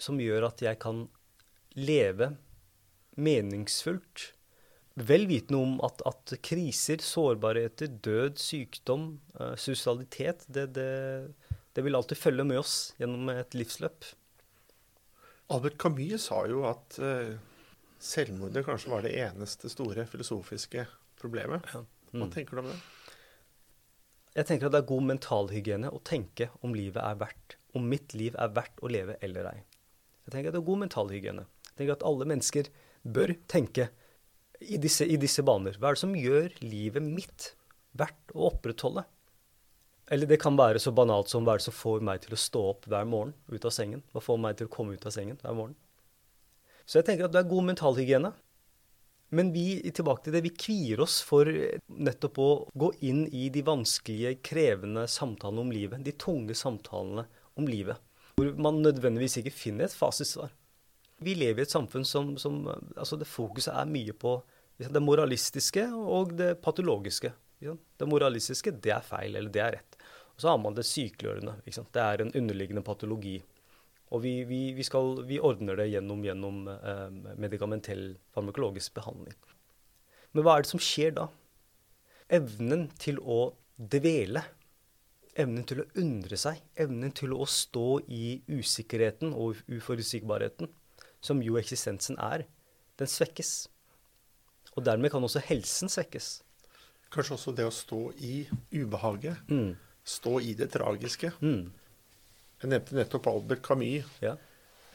som 0.00 0.18
gjør 0.20 0.48
at 0.48 0.62
jeg 0.64 0.80
kan 0.82 1.04
leve 1.78 2.32
meningsfullt 3.14 4.32
vel 4.94 5.26
vitende 5.26 5.58
om 5.58 5.78
at, 5.86 6.02
at, 6.06 6.34
kriser, 6.44 7.02
sårbarheter, 7.02 7.96
død, 8.02 8.38
sykdom, 8.38 9.08
uh, 9.40 9.54
sosialitet 9.58 10.46
det, 10.46 10.68
det, 10.76 10.90
det, 11.74 11.82
vil 11.82 11.98
alltid 11.98 12.20
følge 12.20 12.46
med 12.46 12.62
oss 12.62 12.76
gjennom 13.00 13.32
et 13.34 13.56
livsløp. 13.58 14.06
Albert 15.54 15.78
Camus 15.82 16.28
sa 16.30 16.44
jo 16.50 16.62
at 16.70 16.98
uh, 17.02 17.34
selvmordet 18.02 18.64
kanskje 18.66 18.92
var 18.92 19.04
det 19.04 19.14
eneste 19.18 19.70
store 19.72 20.06
filosofiske 20.10 20.86
problemet. 21.20 21.66
Mm. 21.74 21.86
Hva 22.20 22.28
tenker 22.32 22.56
du 22.56 22.64
om 22.64 22.70
det? 22.70 22.78
Jeg 24.34 24.48
tenker 24.48 24.66
at 24.66 24.74
det 24.74 24.80
er 24.82 24.88
god 24.90 25.04
mentalhygiene 25.12 25.90
å 25.94 26.00
tenke 26.02 26.48
om 26.66 26.74
livet 26.74 26.98
er 27.02 27.18
verdt, 27.20 27.56
om 27.78 27.86
mitt 27.90 28.16
liv 28.18 28.34
er 28.34 28.54
verdt 28.54 28.82
å 28.82 28.90
leve 28.90 29.14
eller 29.22 29.50
ei. 29.52 29.58
Jeg 30.26 30.34
tenker 30.34 30.50
at 30.50 30.56
det 30.56 30.62
er 30.62 30.70
god 30.70 30.82
mentalhygiene. 30.82 31.44
Jeg 31.68 31.76
tenker 31.78 31.94
at 31.94 32.06
alle 32.06 32.26
mennesker 32.30 32.70
bør 33.14 33.34
tenke 33.50 33.90
i 34.64 34.78
disse, 34.80 35.06
i 35.06 35.18
disse 35.20 35.44
baner? 35.46 35.76
Hva 35.78 35.90
er 35.90 35.98
det 35.98 36.02
som 36.02 36.14
gjør 36.18 36.54
livet 36.64 37.04
mitt 37.04 37.52
verdt 37.98 38.34
å 38.34 38.48
opprettholde? 38.50 39.04
Eller 40.12 40.28
det 40.28 40.40
kan 40.42 40.56
være 40.58 40.82
så 40.82 40.92
banalt 40.92 41.30
som 41.32 41.46
hva 41.46 41.54
er 41.54 41.62
det 41.62 41.68
som 41.68 41.76
får 41.76 42.02
meg 42.04 42.24
til 42.24 42.34
å 42.36 42.40
stå 42.40 42.64
opp 42.74 42.88
hver 42.90 43.06
morgen 43.08 43.32
ut 43.48 43.64
av 43.64 43.72
sengen? 43.72 44.02
Hva 44.12 44.22
får 44.24 44.40
meg 44.40 44.58
til 44.58 44.68
å 44.68 44.72
komme 44.72 44.96
ut 44.96 45.06
av 45.06 45.14
sengen 45.14 45.38
hver 45.40 45.56
morgen? 45.56 45.78
Så 46.84 47.00
jeg 47.00 47.08
tenker 47.08 47.28
at 47.28 47.34
det 47.34 47.42
er 47.42 47.50
god 47.50 47.68
mentalhygiene. 47.70 48.32
Men 49.34 49.50
vi 49.54 49.80
tilbake 49.90 50.26
til 50.26 50.36
det, 50.36 50.44
vi 50.44 50.52
kvier 50.54 51.00
oss 51.02 51.18
for 51.26 51.48
nettopp 51.88 52.38
å 52.38 52.50
gå 52.78 52.90
inn 53.08 53.24
i 53.34 53.48
de 53.50 53.64
vanskelige, 53.66 54.36
krevende 54.46 55.06
samtalene 55.10 55.64
om 55.64 55.72
livet. 55.74 56.04
De 56.06 56.14
tunge 56.14 56.54
samtalene 56.58 57.24
om 57.58 57.66
livet. 57.68 57.98
Hvor 58.38 58.52
man 58.58 58.82
nødvendigvis 58.84 59.40
ikke 59.40 59.54
finner 59.54 59.88
et 59.88 59.96
fasitsvar. 59.96 60.52
Vi 61.24 61.34
lever 61.38 61.62
i 61.62 61.66
et 61.66 61.72
samfunn 61.72 62.04
som, 62.06 62.34
som 62.38 62.60
altså 62.68 63.16
det 63.18 63.30
Fokuset 63.30 63.72
er 63.74 63.90
mye 63.90 64.14
på 64.14 64.36
det 64.78 65.02
moralistiske 65.02 65.86
og 65.94 66.34
det 66.38 66.56
patologiske. 66.62 67.30
Det 67.64 68.06
moralistiske, 68.10 68.74
det 68.82 68.92
er 68.92 69.04
feil, 69.06 69.38
eller 69.38 69.50
det 69.54 69.62
er 69.62 69.76
rett. 69.78 69.98
Og 70.34 70.42
så 70.42 70.50
har 70.50 70.58
man 70.60 70.74
det 70.76 70.84
sykeliggjørende. 70.88 71.54
Det 71.64 72.02
er 72.02 72.22
en 72.22 72.34
underliggende 72.34 72.82
patologi. 72.84 73.38
Og 74.12 74.22
vi, 74.24 74.34
vi, 74.48 74.60
vi, 74.76 74.84
skal, 74.86 75.22
vi 75.28 75.40
ordner 75.42 75.78
det 75.80 75.88
gjennom, 75.92 76.20
gjennom 76.26 76.66
eh, 76.70 77.08
medikamentell 77.40 78.14
farmakologisk 78.34 78.94
behandling. 78.98 79.36
Men 80.34 80.44
hva 80.44 80.56
er 80.56 80.64
det 80.64 80.72
som 80.72 80.82
skjer 80.82 81.14
da? 81.16 81.28
Evnen 82.34 82.88
til 83.00 83.20
å 83.20 83.54
dvele, 83.76 84.44
evnen 85.40 85.66
til 85.66 85.82
å 85.82 85.88
undre 86.00 86.38
seg, 86.38 86.60
evnen 86.78 87.14
til 87.16 87.34
å 87.34 87.46
stå 87.48 87.88
i 88.12 88.38
usikkerheten 88.50 89.34
og 89.34 89.62
uforutsigbarheten, 89.72 90.70
som 91.24 91.40
jo 91.42 91.56
eksistensen 91.58 92.18
er, 92.22 92.44
den 93.00 93.10
svekkes. 93.10 93.54
Og 94.74 94.84
dermed 94.86 95.12
kan 95.14 95.24
også 95.24 95.42
helsen 95.46 95.90
svekkes. 95.90 96.36
Kanskje 97.14 97.36
også 97.36 97.54
det 97.54 97.66
å 97.66 97.74
stå 97.74 98.00
i 98.26 98.44
ubehaget. 98.74 99.42
Mm. 99.50 99.74
Stå 100.04 100.38
i 100.42 100.54
det 100.58 100.70
tragiske. 100.74 101.30
Mm. 101.40 101.70
Jeg 102.64 102.72
nevnte 102.72 102.96
nettopp 102.96 103.26
Albert 103.28 103.60
Camus. 103.66 104.08
Ja. 104.24 104.36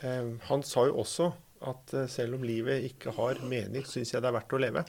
Eh, 0.02 0.32
han 0.50 0.64
sa 0.66 0.88
jo 0.90 0.96
også 1.04 1.30
at 1.70 1.94
eh, 1.94 2.08
selv 2.10 2.40
om 2.40 2.46
livet 2.48 2.86
ikke 2.88 3.14
har 3.14 3.38
mening, 3.46 3.84
syns 3.86 4.14
jeg 4.16 4.24
det 4.24 4.30
er 4.32 4.36
verdt 4.40 4.56
å 4.58 4.62
leve. 4.64 4.84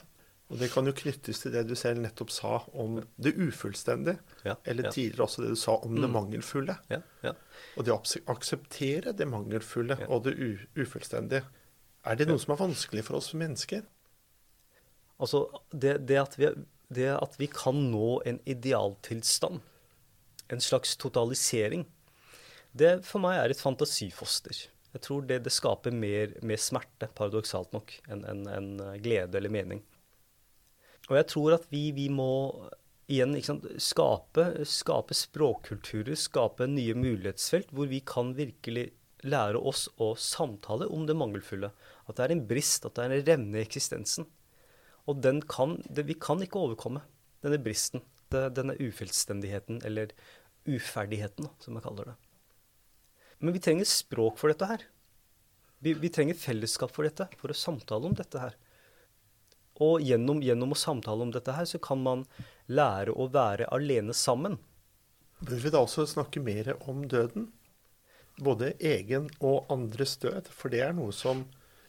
Og 0.51 0.57
det 0.59 0.67
kan 0.73 0.83
jo 0.89 0.91
knyttes 0.97 1.39
til 1.45 1.53
det 1.53 1.61
du 1.69 1.75
selv 1.79 2.01
nettopp 2.03 2.31
sa 2.33 2.57
om 2.81 2.97
det 3.21 3.31
ufullstendige. 3.39 4.17
Ja, 4.43 4.57
Eller 4.67 4.89
ja. 4.89 4.91
tidligere 4.91 5.23
også 5.27 5.45
det 5.45 5.53
du 5.53 5.59
sa 5.61 5.77
om 5.77 5.93
det 5.95 6.09
Mm. 6.09 6.15
mangelfulle. 6.17 6.75
Ja, 6.91 6.99
ja. 7.23 7.31
Og 7.77 7.85
det 7.87 7.93
å 7.93 8.01
akseptere 8.33 9.13
det 9.15 9.27
mangelfulle 9.31 9.95
og 10.09 10.25
det 10.25 10.33
ufullstendige. 10.75 11.45
Er 12.03 12.15
det 12.19 12.27
noe 12.27 12.41
som 12.41 12.51
er 12.55 12.59
vanskelig 12.65 13.05
for 13.07 13.21
oss 13.21 13.31
mennesker? 13.37 13.85
Altså, 15.21 15.45
det, 15.71 15.99
det, 16.09 16.17
at 16.19 16.35
vi, 16.39 16.49
det 16.89 17.07
at 17.13 17.37
vi 17.39 17.47
kan 17.47 17.77
nå 17.91 18.21
en 18.25 18.41
idealtilstand, 18.49 19.61
en 20.51 20.59
slags 20.63 20.97
totalisering, 20.97 21.85
det 22.77 22.91
for 23.07 23.23
meg 23.23 23.39
er 23.39 23.53
et 23.53 23.61
fantasifoster. 23.61 24.67
Jeg 24.91 25.03
tror 25.05 25.23
det, 25.27 25.41
det 25.45 25.53
skaper 25.53 25.95
mer, 25.95 26.35
mer 26.43 26.59
smerte, 26.59 27.07
paradoksalt 27.15 27.71
nok, 27.75 27.93
enn 28.11 28.25
en, 28.27 28.43
en 28.51 28.71
glede 29.03 29.39
eller 29.39 29.53
mening. 29.53 29.83
Og 31.09 31.17
jeg 31.17 31.27
tror 31.31 31.57
at 31.57 31.67
vi, 31.71 31.89
vi 31.95 32.07
må 32.11 32.31
igjen 33.11 33.35
sant, 33.43 33.67
skape, 33.81 34.45
skape 34.67 35.15
språkkulturer, 35.17 36.15
skape 36.19 36.67
nye 36.69 36.95
mulighetsfelt 36.95 37.71
hvor 37.75 37.89
vi 37.91 38.01
kan 38.07 38.35
virkelig 38.37 38.89
lære 39.27 39.59
oss 39.59 39.85
å 40.01 40.13
samtale 40.17 40.87
om 40.91 41.05
det 41.07 41.17
mangelfulle. 41.17 41.71
At 42.07 42.17
det 42.17 42.25
er 42.25 42.35
en 42.35 42.45
brist, 42.47 42.87
at 42.87 42.95
det 42.97 43.03
er 43.03 43.15
en 43.15 43.27
revne 43.27 43.59
i 43.59 43.65
eksistensen. 43.65 44.27
Og 45.09 45.21
den 45.23 45.41
kan, 45.49 45.79
det, 45.89 46.05
vi 46.07 46.17
kan 46.19 46.41
ikke 46.43 46.61
overkomme 46.61 47.03
denne 47.43 47.59
bristen, 47.61 48.03
det, 48.33 48.51
denne 48.57 48.77
ufullstendigheten, 48.79 49.81
eller 49.87 50.13
uferdigheten, 50.69 51.49
som 51.61 51.77
jeg 51.77 51.85
kaller 51.85 52.11
det. 52.11 52.17
Men 53.41 53.55
vi 53.55 53.61
trenger 53.63 53.89
språk 53.89 54.37
for 54.39 54.53
dette 54.53 54.67
her. 54.69 54.83
Vi, 55.81 55.95
vi 55.97 56.11
trenger 56.13 56.37
fellesskap 56.37 56.93
for 56.93 57.07
dette, 57.07 57.25
for 57.41 57.49
å 57.49 57.57
samtale 57.57 58.05
om 58.05 58.17
dette 58.17 58.41
her. 58.41 58.57
Og 59.81 60.03
gjennom, 60.05 60.43
gjennom 60.45 60.75
å 60.75 60.77
samtale 60.77 61.25
om 61.25 61.31
dette 61.33 61.55
her, 61.57 61.65
så 61.65 61.81
kan 61.81 62.03
man 62.05 62.27
lære 62.69 63.15
å 63.17 63.25
være 63.33 63.69
alene 63.73 64.13
sammen. 64.13 64.59
Bør 65.41 65.63
vi 65.63 65.71
da 65.73 65.81
også 65.81 66.05
snakke 66.05 66.43
mer 66.43 66.75
om 66.85 67.07
døden? 67.09 67.49
Både 68.41 68.75
egen 68.77 69.31
og 69.39 69.71
andres 69.73 70.13
død. 70.21 70.51
For 70.53 70.69
det 70.73 70.83
er 70.85 70.93
noe 70.97 71.13
som 71.15 71.47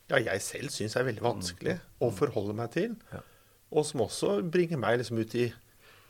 ja, 0.09 0.19
jeg 0.19 0.41
selv 0.45 0.73
syns 0.73 0.97
er 0.97 1.07
veldig 1.07 1.25
vanskelig 1.25 1.77
å 2.01 2.09
forholde 2.17 2.57
meg 2.57 2.73
til. 2.75 2.97
Ja. 3.13 3.21
Og 3.73 3.87
som 3.89 4.05
også 4.05 4.39
bringer 4.45 4.81
meg 4.81 4.99
liksom 5.01 5.21
ut 5.21 5.37
i 5.37 5.51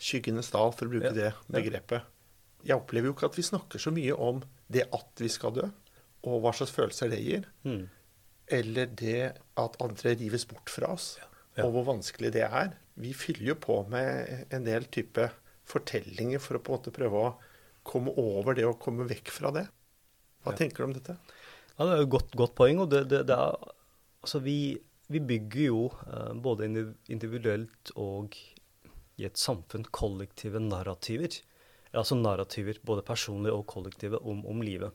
skyggenes 0.02 0.50
dal, 0.54 0.70
for 0.74 0.86
å 0.86 0.94
bruke 0.94 1.12
det 1.14 1.32
begrepet. 1.50 2.06
Jeg 2.62 2.78
opplever 2.78 3.10
jo 3.10 3.14
ikke 3.16 3.30
at 3.30 3.38
vi 3.38 3.46
snakker 3.46 3.82
så 3.82 3.90
mye 3.94 4.14
om 4.14 4.42
det 4.72 4.86
at 4.96 5.22
vi 5.22 5.28
skal 5.32 5.54
dø, 5.56 5.66
og 6.26 6.40
hva 6.44 6.52
slags 6.56 6.72
følelser 6.74 7.10
det 7.12 7.20
gir. 7.24 7.46
Mm. 7.66 7.84
Eller 8.52 8.86
det 8.98 9.16
at 9.58 9.76
andre 9.82 10.14
rives 10.20 10.44
bort 10.50 10.70
fra 10.70 10.92
oss, 10.96 11.16
Ja. 11.56 11.64
og 11.66 11.72
hvor 11.74 11.84
vanskelig 11.94 12.32
det 12.32 12.42
er. 12.46 12.72
Vi 12.96 13.12
fyller 13.16 13.52
jo 13.52 13.54
på 13.60 13.78
med 13.88 14.46
en 14.52 14.64
del 14.64 14.84
type 14.92 15.30
fortellinger 15.68 16.40
for 16.40 16.56
å 16.58 16.62
på 16.62 16.72
en 16.72 16.78
måte 16.78 16.92
prøve 16.94 17.20
å 17.22 17.34
komme 17.84 18.12
over 18.20 18.54
det 18.54 18.64
og 18.68 18.78
komme 18.80 19.06
vekk 19.08 19.28
fra 19.32 19.50
det. 19.54 19.66
Hva 20.44 20.52
Ja. 20.52 20.56
tenker 20.58 20.78
du 20.78 20.84
om 20.84 20.92
dette? 20.96 21.16
Ja, 21.78 21.84
det 21.86 21.92
er 21.92 21.96
jo 22.02 22.08
et 22.08 22.10
godt, 22.16 22.30
godt 22.36 22.54
poeng. 22.54 22.80
og 22.80 22.90
det, 22.90 23.08
det, 23.08 23.26
det 23.26 23.36
er, 23.36 23.56
altså 24.22 24.40
vi, 24.42 24.78
vi 25.08 25.18
bygger 25.20 25.64
jo 25.66 25.86
eh, 26.06 26.32
både 26.34 26.68
individuelt 27.08 27.92
og 27.96 28.34
i 29.18 29.24
et 29.28 29.36
samfunn 29.38 29.84
kollektive 29.90 30.60
narrativer. 30.60 31.40
Altså 31.92 32.16
narrativer, 32.16 32.78
både 32.84 33.04
personlige 33.04 33.52
og 33.52 33.66
kollektive, 33.68 34.18
om, 34.24 34.46
om 34.48 34.62
livet. 34.64 34.92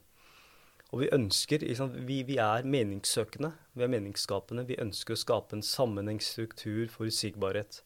Og 0.91 1.01
vi 1.03 1.09
ønsker, 1.11 1.65
vi, 2.07 2.21
vi 2.23 2.37
er 2.39 2.63
meningssøkende, 2.63 3.51
vi 3.75 3.83
er 3.83 3.91
meningsskapende. 3.91 4.63
Vi 4.69 4.79
ønsker 4.81 5.13
å 5.13 5.19
skape 5.19 5.57
en 5.57 5.65
sammenheng, 5.65 6.21
struktur, 6.23 6.87
forutsigbarhet 6.93 7.81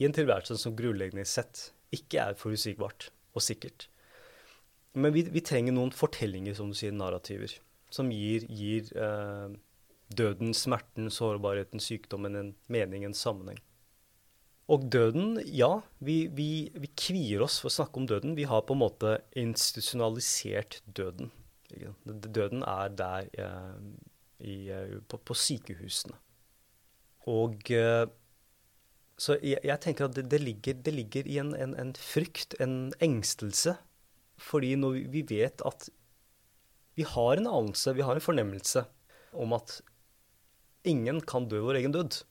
i 0.00 0.06
en 0.08 0.16
tilværelse 0.16 0.56
som 0.56 0.76
grunnleggende 0.76 1.26
sett 1.28 1.68
ikke 1.92 2.22
er 2.30 2.38
forutsigbart 2.40 3.10
og 3.36 3.44
sikkert. 3.44 3.88
Men 4.96 5.12
vi, 5.14 5.26
vi 5.28 5.42
trenger 5.44 5.76
noen 5.76 5.92
fortellinger, 5.94 6.56
som 6.56 6.70
du 6.70 6.78
sier, 6.78 6.94
narrativer, 6.96 7.52
som 7.92 8.08
gir, 8.10 8.46
gir 8.48 8.88
eh, 8.96 9.52
døden, 10.16 10.54
smerten, 10.56 11.10
sårbarheten, 11.12 11.82
sykdommen 11.82 12.38
en 12.38 12.54
mening, 12.72 13.04
en 13.06 13.14
sammenheng. 13.14 13.60
Og 14.70 14.86
døden, 14.92 15.40
ja, 15.50 15.80
vi, 15.98 16.28
vi, 16.30 16.70
vi 16.78 16.90
kvier 16.94 17.42
oss 17.42 17.58
for 17.58 17.70
å 17.70 17.74
snakke 17.74 17.98
om 17.98 18.06
døden. 18.06 18.36
Vi 18.38 18.46
har 18.46 18.62
på 18.66 18.76
en 18.76 18.84
måte 18.84 19.16
institusjonalisert 19.38 20.78
døden. 20.86 21.32
Døden 22.06 22.62
er 22.66 22.94
der 22.94 23.26
eh, 23.34 23.80
i, 24.46 24.56
eh, 24.70 24.96
på, 25.10 25.18
på 25.26 25.36
sykehusene. 25.36 26.14
Og 27.30 27.70
eh, 27.74 28.06
så 29.20 29.36
jeg, 29.44 29.60
jeg 29.66 29.82
tenker 29.84 30.06
at 30.06 30.16
det, 30.16 30.28
det, 30.32 30.40
ligger, 30.40 30.78
det 30.80 30.94
ligger 30.96 31.28
i 31.28 31.36
en, 31.42 31.52
en, 31.52 31.74
en 31.76 31.92
frykt, 31.98 32.56
en 32.62 32.92
engstelse. 33.04 33.74
Fordi 34.40 34.72
når 34.80 35.02
vi, 35.12 35.24
vet 35.28 35.60
at 35.66 35.90
vi 36.96 37.04
har 37.04 37.36
en 37.36 37.50
anelse, 37.50 37.92
vi 37.98 38.06
har 38.06 38.16
en 38.16 38.24
fornemmelse 38.24 38.86
om 39.36 39.52
at 39.52 39.80
ingen 40.88 41.20
kan 41.20 41.50
dø 41.50 41.60
vår 41.66 41.82
egen 41.82 41.92
død. 41.94 42.22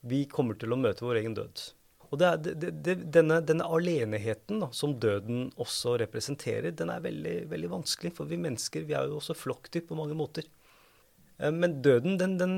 Vi 0.00 0.24
kommer 0.30 0.56
til 0.56 0.72
å 0.72 0.78
møte 0.80 1.04
vår 1.04 1.20
egen 1.20 1.36
død. 1.36 1.62
Og 2.10 2.18
det 2.18 2.26
er, 2.26 2.40
det, 2.42 2.70
det, 2.82 2.94
denne, 3.14 3.38
denne 3.46 3.66
aleneheten 3.70 4.64
da, 4.64 4.70
som 4.74 4.96
døden 4.98 5.50
også 5.62 5.94
representerer, 6.02 6.72
den 6.74 6.90
er 6.90 7.04
veldig, 7.04 7.34
veldig 7.52 7.70
vanskelig. 7.70 8.14
For 8.16 8.30
vi 8.30 8.40
mennesker 8.40 8.86
vi 8.88 8.96
er 8.98 9.06
jo 9.06 9.20
også 9.20 9.36
flokkdyr 9.38 9.84
på 9.86 9.98
mange 9.98 10.16
måter. 10.18 10.48
Eh, 11.38 11.52
Men 11.54 11.78
døden 11.84 12.18
den, 12.18 12.36
den 12.40 12.56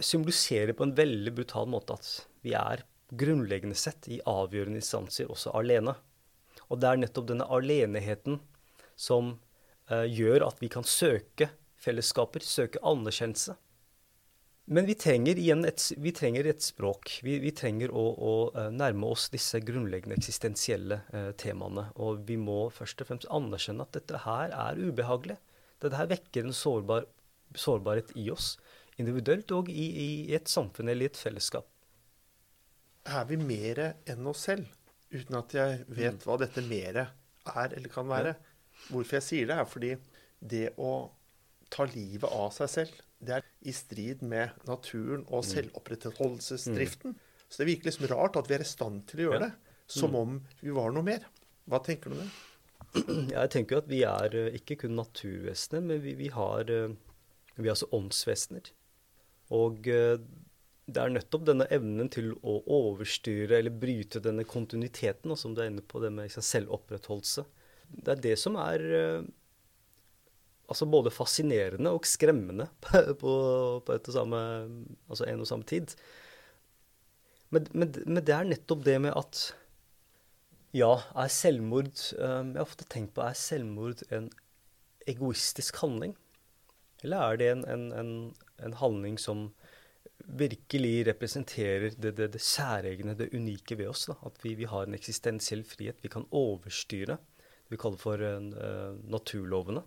symboliserer 0.00 0.72
på 0.72 0.88
en 0.88 0.96
veldig 0.96 1.34
brutal 1.36 1.68
måte 1.68 1.98
at 1.98 2.10
vi 2.46 2.54
er 2.56 2.86
grunnleggende 3.14 3.76
sett 3.76 4.08
i 4.08 4.22
avgjørende 4.24 4.80
instanser 4.80 5.28
også 5.30 5.52
alene. 5.58 5.98
Og 6.70 6.80
det 6.80 6.88
er 6.88 7.02
nettopp 7.02 7.28
denne 7.28 7.50
aleneheten 7.52 8.40
som 8.96 9.34
eh, 9.90 10.06
gjør 10.08 10.48
at 10.48 10.64
vi 10.64 10.70
kan 10.72 10.86
søke 10.88 11.50
fellesskaper, 11.84 12.40
søke 12.40 12.80
anerkjennelse. 12.80 13.58
Men 14.64 14.86
vi 14.88 14.94
trenger 14.96 15.36
et, 15.68 15.82
vi 16.00 16.12
trenger 16.16 16.46
et 16.48 16.62
språk. 16.64 17.18
Vi, 17.22 17.36
vi 17.42 17.50
trenger 17.52 17.92
å, 17.92 18.04
å 18.16 18.34
eh, 18.56 18.70
nærme 18.72 19.10
oss 19.12 19.26
disse 19.32 19.60
grunnleggende 19.60 20.16
eksistensielle 20.16 21.02
eh, 21.12 21.32
temaene. 21.36 21.90
Og 22.00 22.22
vi 22.28 22.38
må 22.40 22.70
først 22.72 23.04
og 23.04 23.10
fremst 23.10 23.28
anerkjenne 23.28 23.84
at 23.84 23.92
dette 23.98 24.22
her 24.24 24.54
er 24.56 24.80
ubehagelig. 24.80 25.36
Dette 25.84 26.00
her 26.00 26.08
vekker 26.08 26.48
en 26.48 26.56
sårbar, 26.56 27.04
sårbarhet 27.60 28.14
i 28.16 28.30
oss, 28.32 28.54
individuelt 28.96 29.52
og 29.52 29.68
i, 29.68 29.84
i 30.06 30.08
et 30.32 30.48
samfunn 30.48 30.88
eller 30.88 31.10
i 31.10 31.12
et 31.12 31.20
fellesskap. 31.20 31.68
Er 33.04 33.28
vi 33.28 33.36
mere 33.36 33.98
enn 34.08 34.24
oss 34.30 34.46
selv? 34.48 34.70
Uten 35.12 35.36
at 35.42 35.52
jeg 35.54 35.82
vet 35.92 36.24
hva 36.24 36.38
dette 36.40 36.64
mere 36.64 37.10
er 37.52 37.76
eller 37.76 37.92
kan 37.92 38.08
være. 38.08 38.32
Hvorfor 38.88 39.20
jeg 39.20 39.26
sier 39.28 39.50
det, 39.50 39.58
er 39.60 39.68
fordi 39.68 39.92
det 40.40 40.66
å 40.80 40.94
ta 41.68 41.84
livet 41.90 42.32
av 42.32 42.48
seg 42.56 42.72
selv, 42.72 43.04
det 43.24 43.36
er 43.36 43.46
i 43.64 43.72
strid 43.72 44.22
med 44.22 44.50
naturen 44.68 45.24
og 45.32 45.44
selvopprettholdelsesdriften. 45.48 47.14
Så 47.48 47.62
det 47.62 47.68
virker 47.70 47.90
liksom 47.90 48.08
rart 48.10 48.36
at 48.40 48.48
vi 48.50 48.56
er 48.58 48.64
i 48.64 48.68
stand 48.68 49.04
til 49.10 49.20
å 49.24 49.26
gjøre 49.28 49.40
Ja. 49.40 49.46
det. 49.48 49.52
Som 49.86 50.14
om 50.16 50.38
vi 50.62 50.70
var 50.72 50.92
noe 50.92 51.04
mer. 51.04 51.26
Hva 51.68 51.78
tenker 51.84 52.10
du 52.10 52.16
om 52.16 52.22
det? 52.24 52.30
Jeg 53.34 53.50
tenker 53.52 53.76
jo 53.76 53.82
at 53.82 53.90
vi 53.90 54.02
er 54.08 54.34
eh, 54.38 54.54
ikke 54.56 54.76
kun 54.84 54.96
naturvesener, 54.96 55.82
men 55.84 56.00
vi, 56.00 56.14
vi, 56.14 56.28
har, 56.32 56.64
eh, 56.70 56.94
vi 57.56 57.68
er 57.68 57.74
altså 57.74 57.88
åndsvesener. 57.92 58.70
Og 59.52 59.86
eh, 59.88 60.16
det 60.86 61.00
er 61.00 61.12
nettopp 61.12 61.44
denne 61.48 61.66
evnen 61.72 62.08
til 62.12 62.32
å 62.44 62.58
overstyre 62.68 63.58
eller 63.58 63.70
bryte 63.72 64.20
denne 64.24 64.44
kontinuiteten, 64.44 65.36
som 65.36 65.54
du 65.54 65.62
er 65.62 65.70
inne 65.72 65.84
på, 65.84 66.00
det 66.00 66.10
med 66.12 66.32
selvopprettholdelse. 66.32 67.44
Det 67.94 68.16
er 68.16 68.20
det 68.24 68.34
som 68.40 68.56
er 68.60 68.84
altså 70.70 70.86
både 70.90 71.12
fascinerende 71.12 71.92
og 71.94 72.06
skremmende 72.08 72.68
på, 72.84 73.02
på, 73.20 73.34
på 73.86 73.96
et 73.96 74.08
og 74.10 74.16
samme, 74.18 74.40
altså 75.08 75.28
en 75.28 75.44
og 75.44 75.50
samme 75.50 75.68
tid. 75.68 75.96
Men, 77.54 77.68
men, 77.72 77.92
men 78.06 78.22
det 78.24 78.34
er 78.34 78.48
nettopp 78.48 78.82
det 78.86 78.96
med 79.04 79.14
at 79.16 79.44
ja, 80.74 80.90
er 81.14 81.30
selvmord 81.30 81.92
um, 82.18 82.48
Jeg 82.50 82.58
har 82.58 82.64
ofte 82.64 82.86
tenkt 82.90 83.12
på 83.14 83.22
er 83.22 83.36
selvmord 83.38 84.02
en 84.10 84.26
egoistisk 85.06 85.78
handling? 85.84 86.16
Eller 87.04 87.20
er 87.20 87.38
det 87.38 87.50
en, 87.52 87.62
en, 87.70 87.84
en, 87.94 88.10
en 88.64 88.74
handling 88.80 89.20
som 89.20 89.52
virkelig 90.24 91.04
representerer 91.06 91.92
det, 92.00 92.14
det, 92.16 92.30
det 92.34 92.42
særegne, 92.42 93.14
det 93.14 93.30
unike 93.36 93.78
ved 93.78 93.92
oss? 93.92 94.08
Da? 94.10 94.16
At 94.26 94.40
vi, 94.42 94.56
vi 94.58 94.66
har 94.66 94.88
en 94.88 94.98
eksistensiell 94.98 95.62
frihet. 95.68 96.02
Vi 96.02 96.10
kan 96.10 96.26
overstyre 96.34 97.20
det 97.20 97.20
vi 97.72 97.80
kaller 97.80 98.00
for 98.00 98.20
uh, 98.20 98.96
naturlovene. 99.10 99.82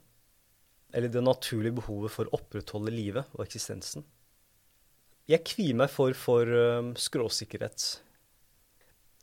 Eller 0.96 1.12
det 1.12 1.24
naturlige 1.24 1.78
behovet 1.82 2.14
for 2.14 2.30
å 2.30 2.38
opprettholde 2.40 2.94
livet 2.94 3.28
og 3.36 3.44
eksistensen. 3.44 4.06
Jeg 5.28 5.44
kvier 5.44 5.76
meg 5.76 5.92
for, 5.92 6.16
for 6.16 6.48
um, 6.48 6.94
skråsikkerhet. 6.96 7.88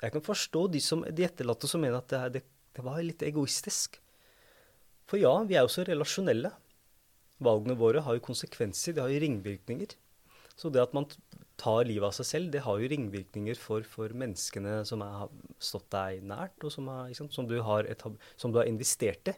Jeg 0.02 0.12
kan 0.12 0.24
forstå 0.24 0.66
de, 0.74 0.82
som, 0.84 1.04
de 1.08 1.24
etterlatte 1.24 1.70
som 1.70 1.80
mener 1.80 2.02
at 2.02 2.10
det, 2.12 2.20
det, 2.34 2.42
det, 2.76 2.84
var 2.84 3.00
litt 3.00 3.24
egoistisk. 3.24 3.96
For 5.08 5.20
ja, 5.20 5.32
vi 5.48 5.56
er 5.56 5.64
jo 5.64 5.72
så 5.72 5.86
relasjonelle. 5.88 6.50
Valgene 7.44 7.76
våre 7.80 8.02
har 8.04 8.18
jo 8.18 8.26
konsekvenser, 8.26 8.92
de 8.92 9.00
har 9.00 9.12
jo 9.12 9.22
ringvirkninger. 9.24 9.96
Så 10.54 10.70
det 10.70 10.82
at 10.82 10.92
man 10.94 11.08
tar 11.60 11.86
livet 11.88 12.08
av 12.08 12.14
seg 12.16 12.28
selv, 12.28 12.52
det 12.52 12.62
har 12.66 12.78
jo 12.80 12.90
ringvirkninger 12.90 13.58
for, 13.58 13.86
for 13.88 14.12
menneskene 14.14 14.82
som 14.88 15.02
har 15.04 15.32
stått 15.62 15.88
deg 15.94 16.22
nært, 16.26 16.56
og 16.62 16.72
som, 16.74 16.90
er, 16.90 17.14
sant, 17.16 17.34
som, 17.34 17.48
du 17.48 17.56
har 17.64 17.88
et, 17.90 18.04
som, 18.36 18.52
du 18.52 18.60
har 18.60 18.70
investert 18.70 19.32
i. 19.32 19.36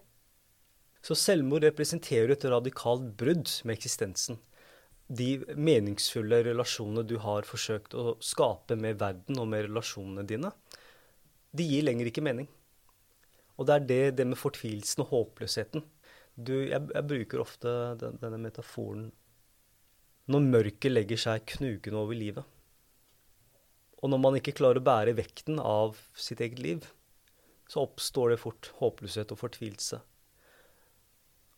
Så 1.06 1.14
selvmord 1.14 1.62
representerer 1.62 2.34
et 2.34 2.44
radikalt 2.50 3.12
brudd 3.20 3.50
med 3.62 3.76
eksistensen 3.76 4.40
de 5.06 5.38
meningsfulle 5.54 6.40
relasjonene 6.48 7.04
du 7.06 7.16
har 7.22 7.46
forsøkt 7.46 7.94
å 7.94 8.16
skape 8.22 8.76
med 8.78 8.98
verden 8.98 9.38
og 9.38 9.48
med 9.52 9.68
relasjonene 9.68 10.26
dine, 10.26 10.50
de 11.56 11.66
gir 11.66 11.86
lenger 11.86 12.10
ikke 12.10 12.24
mening. 12.26 12.48
Og 13.56 13.68
det 13.68 13.76
er 13.76 13.86
det, 13.86 14.00
det 14.18 14.26
med 14.28 14.38
fortvilelsen 14.40 15.04
og 15.04 15.12
håpløsheten. 15.12 15.84
Du, 16.34 16.52
jeg, 16.66 16.82
jeg, 16.90 17.06
bruker 17.08 17.40
ofte 17.40 17.70
den, 18.00 18.18
denne 18.20 18.40
metaforen 18.42 19.08
når 20.26 20.50
mørket 20.50 20.92
legger 20.92 21.20
seg 21.22 21.46
knugende 21.54 22.02
over 22.02 22.18
livet. 22.18 22.44
Og 24.02 24.10
når 24.10 24.20
man 24.20 24.36
ikke 24.36 24.56
klarer 24.58 24.82
å 24.82 24.84
bære 24.84 25.14
vekten 25.16 25.62
av 25.62 25.96
sitt 26.18 26.42
eget 26.44 26.60
liv, 26.60 26.90
så 27.70 27.86
oppstår 27.86 28.34
det 28.34 28.42
fort 28.42 28.68
håpløshet 28.82 29.32
og 29.32 29.40
fortvilelse. 29.40 30.02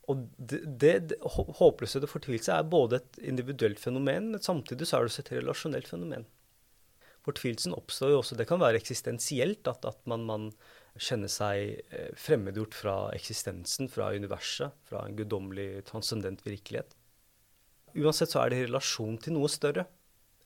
Og 0.09 0.25
det, 0.37 0.63
det, 0.81 1.19
Håpløshet 1.21 2.05
og 2.05 2.09
fortvilelse 2.09 2.55
er 2.55 2.67
både 2.69 2.97
et 2.97 3.19
individuelt 3.29 3.79
fenomen, 3.81 4.31
men 4.33 4.41
samtidig 4.41 4.87
så 4.89 4.97
er 4.97 5.05
det 5.05 5.11
også 5.11 5.25
et 5.25 5.33
relasjonelt 5.37 5.89
fenomen. 5.91 6.25
Fortvilelsen 7.27 7.75
oppstår 7.75 8.13
jo 8.13 8.21
også 8.21 8.37
Det 8.39 8.47
kan 8.49 8.61
være 8.61 8.79
eksistensielt, 8.79 9.67
at, 9.67 9.85
at 9.85 9.99
man, 10.09 10.25
man, 10.25 10.51
kjenner 10.99 11.29
seg 11.31 11.77
eh, 11.95 12.09
fremmedgjort 12.17 12.73
fra 12.75 12.95
eksistensen, 13.15 13.87
fra 13.91 14.09
universet, 14.11 14.73
fra 14.89 15.05
en 15.05 15.15
guddommelig, 15.15 15.85
transcendent 15.87 16.41
virkelighet. 16.43 16.95
Uansett 17.95 18.33
så 18.33 18.41
er 18.41 18.51
det 18.51 18.57
i 18.59 18.65
relasjon 18.65 19.15
til 19.21 19.37
noe 19.37 19.47
større 19.51 19.85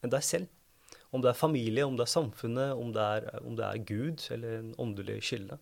enn 0.04 0.14
deg 0.14 0.26
selv. 0.28 0.52
Om 1.16 1.24
det 1.24 1.32
er 1.32 1.40
familie, 1.40 1.88
om 1.88 1.96
det 1.98 2.06
er 2.06 2.14
samfunnet, 2.14 2.76
om 2.76 2.92
det 2.94 3.08
er, 3.16 3.28
om 3.42 3.56
det 3.58 3.66
er 3.66 3.88
Gud 3.88 4.28
eller 4.36 4.60
en 4.60 4.76
åndelig 4.82 5.20
kilde. 5.32 5.58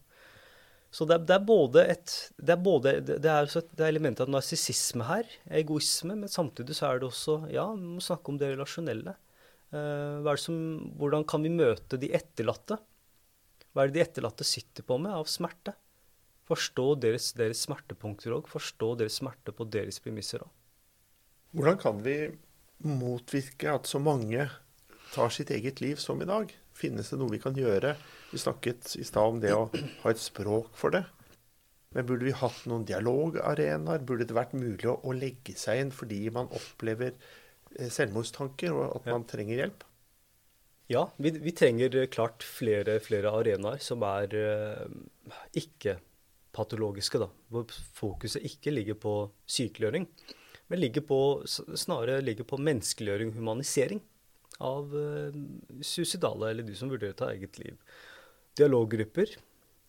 Så 0.91 1.07
det 1.07 1.15
er, 1.15 1.23
det 1.23 1.35
er, 1.37 1.43
både 1.47 1.83
et 1.87 2.13
Det 2.35 2.51
er, 2.51 2.59
både, 2.59 2.93
det 3.07 3.19
er, 3.23 3.47
det 3.47 3.79
er 3.79 3.87
elementet 3.87 4.25
av 4.25 4.31
narsissisme 4.33 5.07
her, 5.07 5.27
egoisme, 5.61 6.17
men 6.19 6.31
samtidig 6.31 6.75
så 6.75 6.89
er 6.89 6.99
det 6.99 7.07
også 7.07 7.37
Ja, 7.53 7.69
vi 7.71 7.93
må 7.95 8.03
snakke 8.03 8.33
om 8.33 8.39
det 8.41 8.51
relasjonelle. 8.51 9.15
Uh, 9.71 10.27
som, 10.35 10.55
hvordan 10.99 11.23
kan 11.23 11.45
vi 11.45 11.53
møte 11.53 11.99
de 11.99 12.09
etterlatte? 12.11 12.75
Hva 13.71 13.85
er 13.85 13.91
det 13.91 13.95
de 13.95 14.03
etterlatte 14.03 14.47
sitter 14.47 14.83
på 14.83 14.97
med 14.99 15.15
av 15.15 15.29
smerte? 15.31 15.77
Forstå 16.51 16.87
deres, 16.99 17.29
deres 17.39 17.63
smertepunkter 17.63 18.35
òg. 18.35 18.49
Forstå 18.51 18.97
deres 18.99 19.21
smerte 19.21 19.55
på 19.55 19.67
deres 19.71 20.01
premisser 20.03 20.43
òg. 20.43 20.51
Hvordan 21.55 21.79
kan 21.79 22.03
vi 22.03 22.17
motvirke 22.83 23.71
at 23.71 23.87
så 23.87 24.01
mange 24.03 24.49
tar 25.13 25.31
sitt 25.31 25.51
eget 25.55 25.79
liv 25.83 25.99
som 26.03 26.19
i 26.23 26.27
dag? 26.27 26.51
Finnes 26.77 27.11
det 27.11 27.19
noe 27.19 27.31
vi 27.33 27.41
kan 27.41 27.57
gjøre? 27.57 27.95
Vi 28.31 28.39
snakket 28.39 28.95
i 28.99 29.05
stad 29.07 29.35
om 29.35 29.41
det 29.43 29.51
å 29.55 29.67
ha 29.71 30.11
et 30.11 30.21
språk 30.21 30.71
for 30.79 30.95
det. 30.95 31.03
Men 31.91 32.07
burde 32.07 32.27
vi 32.27 32.35
hatt 32.35 32.63
noen 32.71 32.85
dialogarenaer? 32.87 34.03
Burde 34.07 34.27
det 34.27 34.35
vært 34.37 34.55
mulig 34.55 34.87
å, 34.87 34.97
å, 35.03 35.15
legge 35.15 35.57
seg 35.59 35.83
inn 35.83 35.93
fordi 35.95 36.23
man 36.31 36.51
opplever 36.55 37.11
eh, 37.11 37.89
selvmordstanker, 37.91 38.71
og 38.71 39.01
at 39.01 39.09
man 39.11 39.27
trenger 39.27 39.65
hjelp? 39.65 39.83
Ja, 40.91 41.05
vi, 41.19 41.33
vi 41.39 41.53
trenger 41.55 41.95
klart 42.11 42.43
flere, 42.43 42.97
flere, 43.03 43.31
arenaer 43.31 43.79
som 43.83 44.03
er 44.03 44.33
uh, 44.35 45.35
ikke 45.55 45.97
patologiske, 46.55 47.19
da. 47.21 47.29
Hvor 47.51 47.67
fokuset 47.95 48.43
ikke 48.47 48.73
ligger 48.73 48.97
på 48.99 49.13
sykeliggjøring, 49.47 50.07
men 50.71 50.79
ligger 50.79 51.03
på, 51.07 51.19
snarere 51.47 52.23
ligger 52.23 52.47
på 52.47 52.59
menneskeliggjøring, 52.59 53.31
humanisering 53.35 54.03
av 54.61 54.93
uh, 54.93 55.33
suicidale 55.83 56.51
eller 56.51 56.67
de 56.67 56.75
som 56.77 56.91
vurderer 56.91 57.15
å 57.15 57.19
ta 57.21 57.31
eget 57.33 57.59
liv. 57.61 57.77
Dialoggrupper 58.59 59.35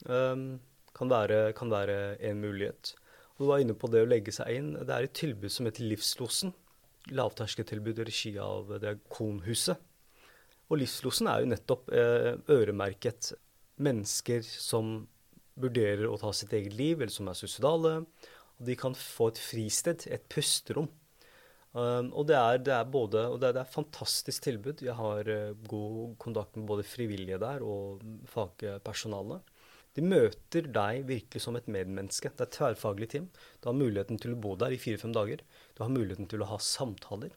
um, 0.08 0.58
kan, 0.96 1.12
være, 1.12 1.44
kan, 1.58 1.72
være, 1.72 2.16
en 2.24 2.42
mulighet. 2.42 2.94
Og 3.36 3.44
du 3.44 3.48
var 3.50 3.62
inne 3.62 3.76
på 3.78 3.90
det 3.92 4.04
å 4.04 4.10
legge 4.10 4.34
seg 4.34 4.56
inn. 4.56 4.74
Det 4.80 4.94
er 4.94 5.08
et 5.08 5.16
tilbud 5.18 5.52
som 5.52 5.68
heter 5.68 5.88
Livslosen. 5.90 6.54
Lavterskeltilbud 7.12 7.98
i 7.98 8.06
regi 8.06 8.36
av 8.40 8.70
det 8.82 8.96
Konhuset. 9.12 9.80
Og 10.70 10.78
Livslosen 10.80 11.28
er 11.28 11.42
jo 11.42 11.50
nettopp 11.52 11.90
uh, 11.92 12.32
øremerket 12.52 13.32
mennesker 13.82 14.44
som 14.46 15.02
vurderer 15.60 16.06
å 16.08 16.16
ta 16.20 16.30
sitt 16.32 16.52
eget 16.56 16.74
liv, 16.78 17.00
eller 17.00 17.12
som 17.12 17.28
er 17.28 17.36
suicidale. 17.36 17.98
Og 18.56 18.66
de 18.68 18.76
kan 18.78 18.94
få 18.96 19.32
et 19.32 19.40
fristed, 19.42 20.06
et 20.08 20.24
pusterom 20.32 20.88
Um, 21.72 22.10
og 22.12 22.26
det 22.28 22.36
er, 22.36 22.58
det 22.60 22.72
er, 22.76 22.84
både 22.84 23.22
og 23.32 23.38
det 23.40 23.48
er, 23.48 23.56
det 23.56 23.62
er 23.62 23.72
fantastisk 23.72 24.44
tilbud. 24.44 24.82
Jeg 24.84 24.96
har 24.98 25.28
uh, 25.28 25.54
god 25.68 26.16
kontakt 26.20 26.58
med 26.58 26.66
både 26.68 26.84
frivillige 26.84 27.40
der 27.40 27.64
og 27.64 28.02
fagpersonale. 28.28 29.40
De 29.96 30.04
møter 30.04 30.68
deg 30.72 31.06
virkelig 31.08 31.42
som 31.44 31.56
et 31.56 31.68
medmenneske. 31.68 32.30
Det 32.32 32.44
er 32.44 32.48
et 32.48 32.56
tverrfaglig 32.56 33.08
team. 33.12 33.28
Du 33.60 33.68
har 33.68 33.76
muligheten 33.76 34.20
til 34.20 34.34
å 34.34 34.40
bo 34.40 34.54
der 34.60 34.72
i 34.72 34.80
fire-fem 34.80 35.12
dager. 35.16 35.40
Du 35.76 35.84
har 35.84 35.92
muligheten 35.92 36.28
til 36.28 36.44
å 36.44 36.48
ha 36.52 36.60
samtaler. 36.60 37.32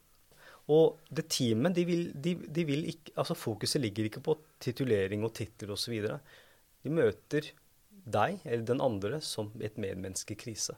Og 0.72 0.96
det 1.14 1.28
teamet, 1.32 1.76
de 1.76 1.84
vil, 1.86 2.08
de, 2.12 2.32
de 2.34 2.64
vil 2.66 2.88
ikke 2.90 3.12
Altså 3.20 3.36
fokuset 3.38 3.80
ligger 3.80 4.08
ikke 4.08 4.24
på 4.24 4.34
titulering 4.60 5.22
og 5.24 5.32
titler 5.36 5.76
osv. 5.76 5.94
De 6.82 6.92
møter 6.92 7.52
deg 8.06 8.40
eller 8.44 8.66
den 8.66 8.82
andre 8.82 9.20
som 9.24 9.52
et 9.64 9.78
medmenneske 9.80 10.34
i 10.34 10.40
krise. 10.40 10.76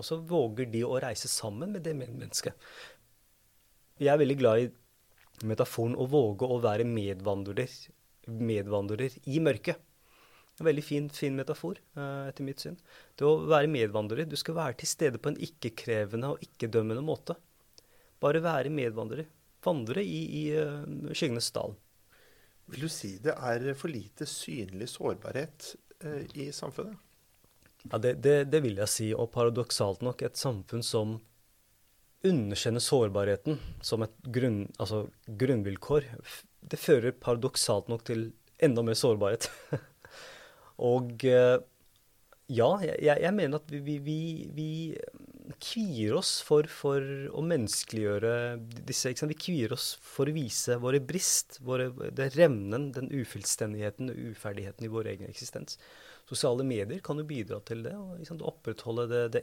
Og 0.00 0.06
så 0.06 0.16
våger 0.16 0.70
de 0.72 0.84
å 0.86 0.98
reise 1.02 1.28
sammen 1.28 1.74
med 1.74 1.84
det 1.84 1.94
medmennesket. 1.98 2.56
Jeg 4.00 4.12
er 4.12 4.20
veldig 4.20 4.38
glad 4.40 4.62
i 4.62 4.70
metaforen 5.48 5.96
å 5.98 6.06
våge 6.10 6.48
å 6.48 6.58
være 6.62 6.86
medvandrer, 6.88 7.70
medvandrer 8.26 9.18
i 9.28 9.40
mørket. 9.42 9.80
En 10.60 10.68
veldig 10.68 10.84
fin, 10.84 11.06
fin 11.12 11.36
metafor, 11.36 11.78
uh, 11.96 12.28
etter 12.28 12.44
mitt 12.44 12.60
syn. 12.62 12.76
Det 13.16 13.24
å 13.26 13.46
være 13.48 13.70
medvandrer. 13.72 14.26
Du 14.28 14.36
skal 14.36 14.58
være 14.58 14.76
til 14.82 14.90
stede 14.90 15.20
på 15.20 15.32
en 15.32 15.38
ikke-krevende 15.40 16.34
og 16.34 16.44
ikke-dømmende 16.44 17.04
måte. 17.04 17.36
Bare 18.22 18.42
være 18.44 18.72
medvandrer. 18.72 19.26
Vandre 19.64 20.04
i, 20.04 20.20
i 20.42 20.44
uh, 20.58 20.84
skyggenes 21.14 21.48
dal. 21.56 21.76
Vil 22.72 22.84
du 22.86 22.92
si 22.92 23.16
det 23.22 23.34
er 23.34 23.72
for 23.78 23.92
lite 23.92 24.28
synlig 24.28 24.90
sårbarhet 24.92 25.72
uh, 26.04 26.20
i 26.36 26.50
samfunnet? 26.54 27.00
Ja, 27.90 27.98
det, 27.98 28.14
det, 28.22 28.36
det, 28.52 28.62
vil 28.64 28.78
jeg 28.78 28.90
si. 28.90 29.08
Og 29.14 29.32
paradoksalt 29.34 30.04
nok, 30.06 30.22
et 30.22 30.38
samfunn 30.38 30.84
som 30.86 31.18
underkjenner 32.22 32.82
sårbarheten 32.82 33.58
som 33.82 34.04
et 34.06 34.14
grunn, 34.34 34.64
altså 34.78 35.08
grunnvilkår, 35.26 36.06
det 36.62 36.78
fører 36.78 37.16
paradoksalt 37.18 37.90
nok 37.90 38.06
til 38.06 38.28
enda 38.62 38.84
mer 38.86 38.98
sårbarhet. 38.98 39.48
og 40.92 41.26
eh, 41.26 41.58
ja, 42.52 42.70
jeg, 42.84 43.18
jeg, 43.24 43.34
mener 43.34 43.58
at 43.58 43.72
vi, 43.72 43.96
vi, 44.04 44.20
vi 44.54 44.70
kvier 45.62 46.14
oss 46.18 46.36
for, 46.46 46.68
for, 46.70 47.02
å 47.32 47.42
menneskeliggjøre 47.46 48.34
disse. 48.86 49.14
Vi 49.26 49.38
kvier 49.38 49.74
oss 49.74 49.92
for 49.98 50.30
å 50.30 50.36
vise 50.36 50.78
våre 50.82 51.00
brist, 51.02 51.58
våre, 51.66 51.90
det 52.14 52.32
revnen, 52.36 52.90
den 52.94 53.10
ufullstendigheten 53.10 54.12
og 54.12 54.24
uferdigheten 54.32 54.86
i 54.86 54.92
vår 54.92 55.14
egen 55.16 55.32
eksistens 55.32 55.80
sosiale 56.28 56.64
medier 56.66 57.00
kan 57.04 57.18
jo 57.20 57.26
bidra 57.28 57.60
til 57.66 57.82
det. 57.86 57.94
og 57.96 58.18
liksom, 58.20 58.40
Opprettholde 58.46 59.08
det, 59.10 59.22
det, 59.36 59.42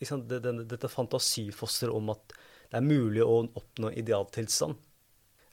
liksom, 0.00 0.26
det, 0.28 0.40
dette 0.70 0.90
fantasifosteret 0.90 1.94
om 1.94 2.12
at 2.14 2.36
det 2.70 2.78
er 2.78 2.86
mulig 2.86 3.22
å 3.24 3.42
oppnå 3.58 3.90
idealtilstand. 3.98 4.78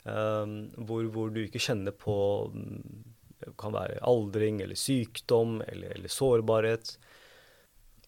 Um, 0.08 0.70
hvor, 0.88 1.04
hvor, 1.12 1.32
du 1.34 1.42
ikke 1.42 1.60
kjenner 1.60 1.92
på 1.92 2.14
det 3.38 3.52
kan 3.60 3.74
være 3.74 4.00
aldring 4.06 4.62
eller 4.64 4.78
sykdom 4.78 5.58
eller, 5.66 5.92
eller 5.98 6.10
sårbarhet. 6.10 6.94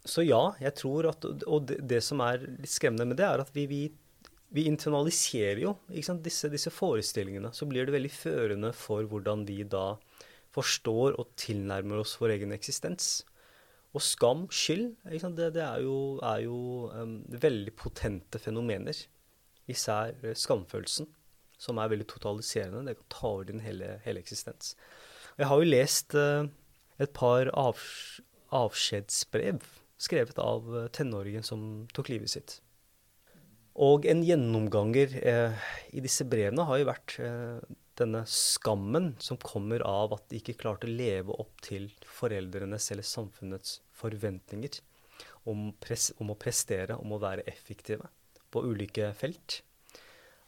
Så 0.04 0.24
ja, 0.24 0.54
jeg 0.62 0.74
tror 0.78 1.10
at 1.10 1.26
Og 1.28 1.66
det, 1.68 1.82
det, 1.90 2.00
som 2.02 2.22
er 2.24 2.46
litt 2.46 2.72
skremmende 2.72 3.10
med 3.12 3.20
det, 3.20 3.26
er 3.26 3.42
at 3.42 3.50
vi, 3.54 3.66
vi, 3.70 3.82
vi 4.54 4.66
internaliserer 4.70 5.60
jo 5.62 5.74
disse, 5.90 6.48
disse, 6.50 6.72
forestillingene. 6.72 7.52
Så 7.52 7.68
blir 7.68 7.86
det 7.86 7.94
veldig 7.94 8.12
førende 8.14 8.72
for 8.76 9.06
hvordan 9.10 9.44
vi 9.48 9.62
da 9.68 9.92
forstår 10.54 11.18
og 11.20 11.32
tilnærmer 11.38 12.02
oss 12.02 12.16
vår 12.20 12.36
egen 12.36 12.54
eksistens. 12.56 13.20
Og 13.94 14.02
skam, 14.06 14.44
skyld, 14.54 14.92
det, 15.04 15.48
det, 15.56 15.64
er 15.64 15.82
jo, 15.82 16.18
er 16.22 16.44
jo 16.44 16.90
um, 16.94 17.16
veldig 17.26 17.74
potente 17.78 18.38
fenomener. 18.38 18.98
Især 19.70 20.14
uh, 20.22 20.34
skamfølelsen, 20.34 21.10
som 21.58 21.78
er 21.78 21.90
veldig 21.90 22.06
totaliserende. 22.10 22.86
Det 22.86 22.98
kan 23.00 23.10
ta 23.16 23.34
over 23.34 23.50
din 23.50 23.62
hele, 23.64 23.98
hele 24.06 24.22
eksistens. 24.22 24.76
Jeg 25.38 25.50
har 25.50 25.58
jo 25.58 25.70
lest 25.70 26.14
uh, 26.14 26.46
et 27.02 27.12
par 27.16 27.50
av, 27.58 27.78
avskjedsbrev 28.54 29.62
skrevet 30.00 30.38
av 30.40 30.66
uh, 30.72 30.88
tenåringen 30.94 31.44
som 31.46 31.86
tok 31.94 32.10
livet 32.12 32.32
sitt. 32.32 32.58
Og 33.80 34.06
en 34.10 34.22
gjennomganger 34.26 35.14
uh, 35.20 35.68
i 35.94 36.02
disse 36.04 36.26
brevene 36.28 36.66
har 36.68 36.80
jo 36.80 36.88
vært 36.88 37.16
eh, 37.22 37.60
denne 38.00 38.22
skammen 38.28 39.12
som 39.22 39.38
kommer 39.40 39.84
av 39.86 40.14
at 40.16 40.26
de 40.30 40.40
ikke 40.40 40.58
klarte 40.60 40.88
å 40.88 40.92
leve 40.92 41.36
opp 41.42 41.60
til 41.64 41.88
foreldrenes 42.08 42.90
eller 42.92 43.06
samfunnets 43.06 43.78
forventninger 43.96 44.80
om, 45.50 45.70
pres, 45.80 46.10
om 46.18 46.32
å 46.32 46.38
prestere, 46.38 46.96
om 46.96 47.14
å 47.14 47.20
være 47.22 47.46
effektive 47.50 48.08
på 48.50 48.64
ulike 48.66 49.12
felt. 49.18 49.60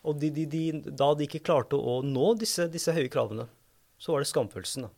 Og 0.02 0.18
de, 0.18 0.32
de, 0.34 0.46
de, 0.50 0.64
da 0.90 1.12
de 1.14 1.28
ikke 1.28 1.44
klarte 1.46 1.78
å 1.78 2.00
nå 2.06 2.32
disse, 2.40 2.66
disse 2.72 2.94
høye 2.94 3.10
kravene, 3.12 3.46
så 4.02 4.14
var 4.14 4.22
det 4.22 4.32
skamfølelsen 4.32 4.88
da, 4.88 4.90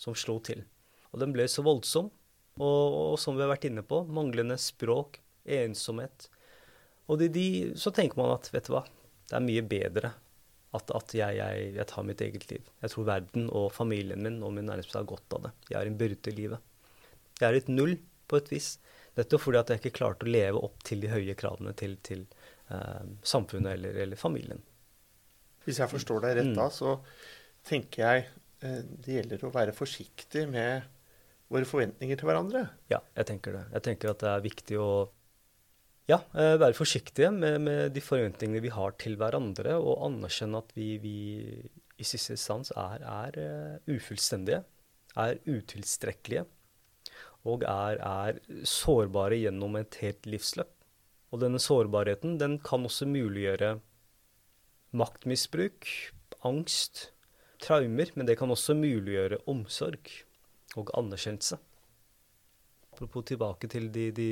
som 0.00 0.16
slo 0.16 0.38
til. 0.44 0.64
Og 1.12 1.20
den 1.20 1.34
ble 1.34 1.44
så 1.50 1.64
voldsom. 1.66 2.08
Og, 2.60 2.86
og 3.12 3.18
som 3.20 3.36
vi 3.36 3.44
har 3.44 3.52
vært 3.52 3.68
inne 3.68 3.84
på, 3.86 4.02
manglende 4.12 4.56
språk, 4.60 5.20
ensomhet. 5.48 6.26
Og 7.08 7.20
de, 7.20 7.28
de, 7.32 7.44
så 7.80 7.92
tenker 7.94 8.20
man 8.20 8.34
at 8.34 8.50
vet 8.52 8.68
du 8.68 8.74
hva, 8.74 8.82
det 9.30 9.36
er 9.38 9.44
mye 9.44 9.62
bedre 9.64 10.12
at, 10.76 10.92
at 10.94 11.14
jeg, 11.16 11.36
jeg, 11.40 11.70
jeg, 11.74 11.86
tar 11.90 12.06
mitt 12.06 12.20
eget 12.22 12.46
liv. 12.50 12.68
Jeg 12.84 12.92
tror 12.92 13.08
verden 13.08 13.48
og 13.50 13.72
familien 13.74 14.22
min 14.22 14.38
og 14.46 14.54
min 14.54 14.68
nærmeste 14.70 14.98
har 15.00 15.08
godt 15.08 15.34
av 15.38 15.48
det. 15.48 15.52
Jeg 15.72 15.80
er 15.80 15.90
en 15.90 15.98
byrde 15.98 16.30
i 16.30 16.36
livet. 16.36 16.62
Jeg 17.40 17.48
er 17.48 17.58
et 17.58 17.72
null 17.72 17.96
på 18.30 18.38
et 18.38 18.50
vis. 18.52 18.76
Dette 19.18 19.40
fordi 19.42 19.58
at 19.58 19.72
jeg 19.72 19.82
ikke 19.82 19.96
klarte 19.98 20.26
å 20.26 20.30
leve 20.30 20.62
opp 20.62 20.84
til 20.86 21.02
de 21.02 21.10
høye 21.10 21.34
kravene 21.38 21.74
til, 21.78 21.96
til 22.06 22.22
eh, 22.70 23.02
samfunnet 23.26 23.74
eller, 23.74 23.98
eller, 24.04 24.20
familien. 24.20 24.62
Hvis 25.66 25.82
jeg 25.82 25.90
forstår 25.90 26.22
deg 26.24 26.38
rett 26.38 26.54
da, 26.54 26.68
mm. 26.70 26.76
så 26.76 26.94
tenker 27.66 28.04
jeg 28.06 28.28
eh, 28.62 28.80
det 28.86 29.18
gjelder 29.18 29.46
å 29.48 29.54
være 29.54 29.74
forsiktig 29.76 30.46
med 30.52 30.86
våre 31.50 31.66
forventninger 31.66 32.20
til 32.20 32.30
hverandre. 32.30 32.68
Ja, 32.92 33.02
jeg 33.18 33.26
tenker 33.32 33.58
det. 33.58 33.64
Jeg 33.74 33.88
tenker 33.88 34.14
at 34.14 34.22
det 34.22 34.30
er 34.30 34.46
viktig 34.46 34.78
å 34.78 34.90
ja, 36.10 36.18
eh, 36.34 36.56
være 36.60 36.76
forsiktige 36.76 37.30
med, 37.34 37.60
med 37.62 37.94
de 37.94 38.02
forventningene 38.02 38.62
vi 38.64 38.72
har 38.74 38.96
til 39.00 39.16
hverandre, 39.20 39.76
og 39.78 40.02
anerkjenne 40.08 40.60
at 40.62 40.74
vi, 40.76 40.96
vi 41.02 41.16
i 42.00 42.06
siste 42.06 42.34
instans 42.34 42.72
er, 42.74 43.04
er 43.04 43.36
uh, 43.38 43.92
ufullstendige, 43.92 44.62
er 45.20 45.38
utilstrekkelige 45.44 46.46
og 47.48 47.64
er, 47.64 48.00
er, 48.04 48.40
sårbare 48.68 49.38
gjennom 49.40 49.78
et 49.80 49.96
helt 50.02 50.26
livsløp. 50.28 50.72
Og 51.30 51.40
denne 51.44 51.60
sårbarheten 51.62 52.36
den 52.40 52.58
kan 52.64 52.84
også 52.84 53.06
muliggjøre 53.08 53.78
maktmisbruk, 54.96 55.86
angst, 56.44 57.10
traumer, 57.62 58.10
men 58.16 58.28
det 58.28 58.36
kan 58.40 58.50
også 58.50 58.74
muliggjøre 58.76 59.40
omsorg 59.50 60.10
og 60.76 60.90
anerkjennelse. 60.98 61.60
Apropos 62.90 63.24
tilbake 63.30 63.70
til 63.70 63.88
de, 63.94 64.10
de 64.12 64.30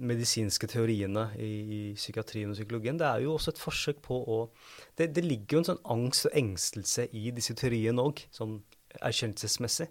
medisinske 0.00 0.68
teoriene 0.70 1.26
i, 1.36 1.50
i, 1.50 1.80
psykiatrien 1.98 2.52
og 2.52 2.58
psykologien. 2.58 2.98
Det 3.00 3.06
er 3.06 3.24
jo 3.24 3.34
også 3.36 3.54
et 3.54 3.62
forsøk 3.62 4.02
på 4.06 4.18
å 4.20 4.40
Det, 4.96 5.10
det 5.14 5.24
ligger 5.24 5.56
jo 5.56 5.62
en 5.62 5.68
sånn 5.70 5.84
angst 5.94 6.26
og 6.28 6.36
engstelse 6.36 7.06
i 7.16 7.30
disse 7.36 7.54
teoriene 7.56 8.02
òg, 8.02 8.24
sånn 8.34 8.58
erkjennelsesmessig. 9.00 9.88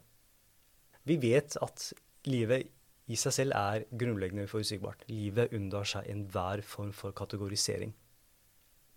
Vi 1.07 1.17
vet 1.21 1.55
at 1.63 1.91
livet 2.29 2.69
i 3.09 3.17
seg 3.17 3.33
selv 3.33 3.57
er 3.57 3.87
grunnleggende 3.89 4.45
uforutsigbart. 4.45 5.07
Livet 5.09 5.55
unndrar 5.57 5.87
seg 5.89 6.09
enhver 6.11 6.61
form 6.61 6.91
for 6.93 7.15
kategorisering. 7.17 7.95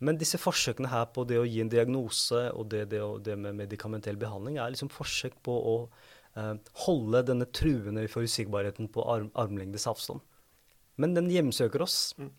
Men 0.02 0.18
disse 0.18 0.40
forsøkene 0.40 0.90
her 0.90 1.06
på 1.14 1.24
det 1.30 1.38
å 1.38 1.46
gi 1.46 1.60
en 1.62 1.70
diagnose 1.70 2.48
og 2.58 2.66
det, 2.72 2.88
det, 2.90 3.00
det 3.24 3.36
med 3.38 3.60
medikamentell 3.60 4.18
behandling 4.20 4.58
er 4.58 4.74
liksom 4.74 4.90
forsøk 4.92 5.38
på 5.46 5.54
å 5.54 5.76
eh, 6.34 6.56
holde 6.84 7.22
denne 7.30 7.46
truende 7.54 8.02
uforutsigbarheten 8.08 8.90
på 8.92 9.06
arm, 9.14 9.30
armlengdes 9.38 9.86
avstand. 9.90 10.24
Men 11.00 11.16
den 11.16 11.30
hjemsøker 11.32 11.84
oss. 11.84 12.12
Mm. 12.18 12.30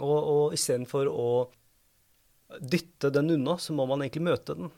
Og, 0.00 0.18
og 0.18 0.54
istedenfor 0.56 1.10
å 1.10 1.30
dytte 2.58 3.12
den 3.14 3.30
unna, 3.36 3.56
så 3.58 3.74
må 3.76 3.86
man 3.86 4.02
egentlig 4.02 4.26
møte 4.26 4.56
den. 4.58 4.70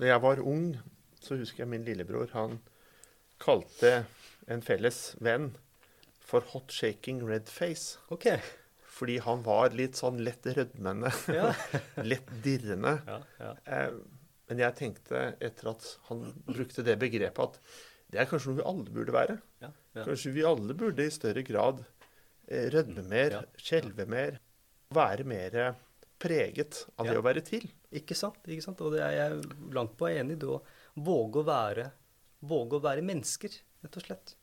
Da 0.00 0.10
jeg 0.10 0.22
var 0.24 0.42
ung, 0.44 0.70
så 1.20 1.38
husker 1.40 1.64
jeg 1.64 1.72
min 1.72 1.84
lillebror. 1.86 2.30
Han 2.36 2.60
kalte 3.42 4.06
en 4.48 4.62
felles 4.64 5.16
venn 5.20 5.50
for 6.26 6.46
hot 6.52 6.72
shaking 6.72 7.22
red 7.26 7.50
face. 7.52 7.98
Okay. 8.12 8.40
Fordi 8.96 9.18
han 9.24 9.42
var 9.44 9.74
litt 9.76 9.98
sånn 9.98 10.22
lett 10.24 10.46
rødmende. 10.56 11.12
Ja. 11.32 11.50
lett 12.10 12.30
dirrende. 12.44 12.96
Ja, 13.06 13.18
ja. 13.42 13.52
Eh, 13.64 13.98
men 14.46 14.62
jeg 14.62 14.78
tenkte, 14.78 15.26
etter 15.42 15.72
at 15.72 15.84
han 16.08 16.22
brukte 16.46 16.84
det 16.86 16.94
begrepet, 17.02 17.56
at 17.58 18.14
det 18.14 18.20
er 18.22 18.28
kanskje 18.30 18.52
noe 18.52 18.60
vi 18.60 18.66
alle 18.70 18.92
burde 18.94 19.14
være. 19.14 19.36
Kanskje 19.96 20.32
vi 20.36 20.44
alle 20.46 20.76
burde 20.78 21.02
i 21.02 21.12
større 21.12 21.42
grad 21.46 21.82
rødme 22.46 23.04
mer, 23.10 23.40
skjelve 23.60 24.06
mer. 24.10 24.40
Være 24.94 25.26
mer 25.26 25.56
preget 26.18 26.84
av 26.96 27.08
det 27.08 27.18
å 27.18 27.24
være 27.24 27.42
til. 27.44 27.66
Ikke 27.96 28.16
sant. 28.16 28.38
ikke 28.46 28.64
sant? 28.64 28.80
Og 28.84 28.94
det 28.94 29.02
er 29.04 29.14
jeg 29.16 29.40
langt 29.74 29.96
på 29.98 30.08
enig 30.10 30.38
i. 30.38 30.48
Å 30.48 30.60
våge 31.06 31.42
å 31.42 31.46
være, 31.46 31.90
våge 32.46 32.78
å 32.78 32.84
være 32.84 33.04
mennesker 33.06 33.56
rett 33.84 33.98
og 33.98 34.06
slett. 34.06 34.36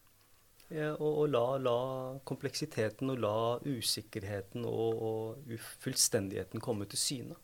Og, 0.74 1.08
og 1.08 1.26
la, 1.30 1.46
la, 1.62 1.80
kompleksiteten 2.26 3.12
og 3.14 3.20
la 3.22 3.38
usikkerheten 3.62 4.64
og, 4.66 5.02
og 5.10 5.52
ufullstendigheten 5.54 6.64
komme 6.64 6.88
til 6.90 7.02
syne. 7.02 7.38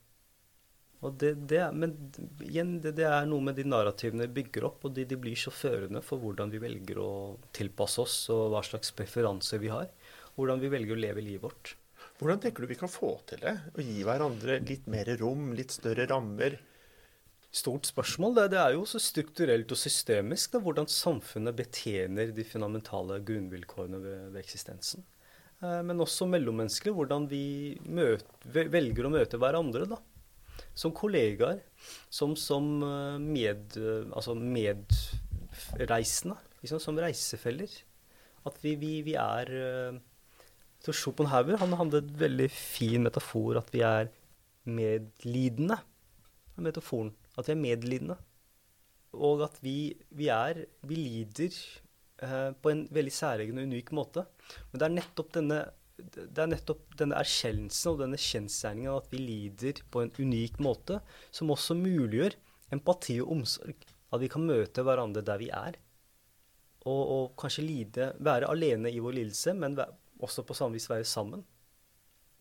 Og 1.06 1.16
det, 1.16 1.32
det 1.48 1.60
er, 1.64 1.76
men 1.76 1.94
igjen, 2.44 2.74
det, 2.84 2.96
det, 2.98 3.06
er 3.08 3.28
noe 3.30 3.44
med 3.46 3.56
de 3.56 3.64
narrativene 3.68 4.26
vi 4.28 4.42
bygger 4.42 4.66
opp, 4.68 4.88
og 4.88 4.96
de, 4.98 5.06
de, 5.08 5.16
blir 5.20 5.38
så 5.40 5.54
førende 5.54 6.02
for 6.04 6.20
hvordan 6.20 6.52
vi 6.52 6.60
velger 6.60 7.00
å 7.00 7.12
tilpasse 7.56 8.02
oss, 8.04 8.18
og 8.34 8.50
hva 8.52 8.64
slags 8.68 8.92
preferanser 8.98 9.62
vi 9.64 9.72
har. 9.72 9.88
Hvordan 10.40 10.64
vi 10.64 10.72
velger 10.72 10.96
å 10.96 11.04
leve 11.04 11.26
livet 11.26 11.46
vårt. 11.46 11.76
Hvordan 12.20 12.42
tenker 12.44 12.64
du 12.64 12.72
vi 12.72 12.80
kan 12.80 12.92
få 12.92 13.14
til 13.28 13.44
det? 13.44 13.56
Å 13.76 13.84
gi 13.84 14.04
hverandre 14.08 14.60
litt 14.64 14.88
mer 14.92 15.12
rom, 15.20 15.52
litt 15.56 15.76
større 15.76 16.08
rammer? 16.10 16.60
stort 17.50 17.88
spørsmål. 17.90 18.36
Det, 18.38 18.48
det, 18.54 18.60
er 18.62 18.76
jo 18.76 18.84
så 18.88 19.00
strukturelt 19.02 19.72
og 19.74 19.80
systemisk 19.80 20.54
da, 20.54 20.62
hvordan 20.64 20.90
samfunnet 20.92 21.58
betjener 21.58 22.34
de 22.36 22.46
fundamentale 22.46 23.20
grunnvilkårene 23.26 24.02
ved, 24.04 24.28
ved 24.34 24.44
eksistensen. 24.44 25.06
Eh, 25.64 25.82
men 25.86 26.04
også 26.04 26.28
mellommenneskelig, 26.30 26.94
hvordan 26.98 27.28
vi 27.32 27.44
møter, 27.90 28.70
velger 28.72 29.10
å 29.10 29.14
møte 29.14 29.42
hverandre. 29.42 29.90
da. 29.90 30.00
Som 30.78 30.94
kollegaer, 30.96 31.64
som, 32.14 32.36
som 32.40 32.70
eh, 32.86 33.18
med, 33.24 33.80
altså 34.14 34.38
medreisende, 34.38 36.38
liksom, 36.62 36.84
som 36.84 37.02
reisefeller. 37.02 37.74
At 38.48 38.62
vi, 38.64 38.78
vi, 38.80 38.94
vi 39.04 39.18
er 39.20 39.50
eh, 39.58 39.98
så 40.84 40.96
Schopenhauer 40.96 41.60
han 41.60 41.76
hadde 41.76 42.04
en 42.04 42.12
veldig 42.22 42.48
fin 42.54 43.04
metafor 43.04 43.60
at 43.60 43.72
vi 43.74 43.84
er 43.84 44.12
medlidende. 44.70 45.80
Metaforen 46.60 47.12
at 47.38 47.48
vi 47.50 47.56
er 47.56 47.62
medlidende. 47.64 48.18
Og 49.20 49.44
at 49.48 49.58
vi, 49.64 49.96
vi 50.14 50.30
er 50.30 50.66
Vi 50.86 50.96
lider 50.96 51.56
eh, 52.22 52.52
på 52.54 52.72
en 52.72 52.86
veldig 52.94 53.14
særegen 53.14 53.58
og 53.58 53.68
unik 53.72 53.92
måte. 53.98 54.26
Men 54.72 54.80
det 54.80 54.88
er 54.88 54.98
nettopp 55.00 55.36
denne 55.36 55.60
det 56.00 56.40
er 56.40 56.48
nettopp 56.48 56.94
denne 56.96 57.18
erkjennelsen 57.20 57.92
og 57.92 57.98
denne 58.00 58.16
kjensgjerningen 58.24 58.94
at 58.94 59.10
vi 59.12 59.20
lider 59.20 59.82
på 59.92 60.06
en 60.06 60.14
unik 60.16 60.60
måte, 60.64 61.02
som 61.28 61.52
også 61.52 61.76
muliggjør 61.76 62.38
empati 62.76 63.18
og 63.20 63.34
omsorg. 63.36 63.84
At 64.10 64.22
vi 64.24 64.30
kan 64.32 64.46
møte 64.48 64.86
hverandre 64.86 65.26
der 65.28 65.42
vi 65.42 65.50
er. 65.52 65.76
Og, 66.88 67.02
og 67.04 67.26
kanskje 67.40 67.66
lide, 67.66 68.14
være 68.24 68.48
alene 68.48 68.94
i 68.94 69.02
vår 69.04 69.18
lidelse, 69.18 69.54
men 69.60 69.76
også 70.20 70.44
på 70.46 70.58
samme 70.58 70.78
vis 70.78 70.90
være 70.90 71.08
sammen. 71.08 71.46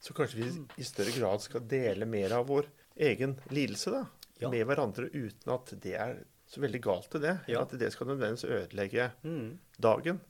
Så 0.03 0.15
kanskje 0.15 0.45
vi 0.45 0.51
i 0.79 0.87
større 0.87 1.15
grad 1.17 1.43
skal 1.43 1.65
dele 1.67 2.07
mer 2.07 2.37
av 2.37 2.47
vår 2.51 2.69
egen 3.09 3.35
lidelse, 3.51 3.91
da? 3.95 4.05
ja. 4.39 4.51
med 4.51 4.67
hverandre 4.69 5.09
uten 5.13 5.53
at 5.55 5.73
det 5.83 5.95
er 5.99 6.23
så 6.49 6.63
veldig 6.63 6.81
galt 6.85 7.11
til 7.13 7.25
det. 7.25 7.35
Ja. 7.51 7.63
At 7.65 7.75
det 7.81 7.91
skal 7.95 8.11
nødvendigvis 8.13 8.47
ødelegge 8.49 9.11
mm. 9.23 9.51
dagen. 9.77 10.21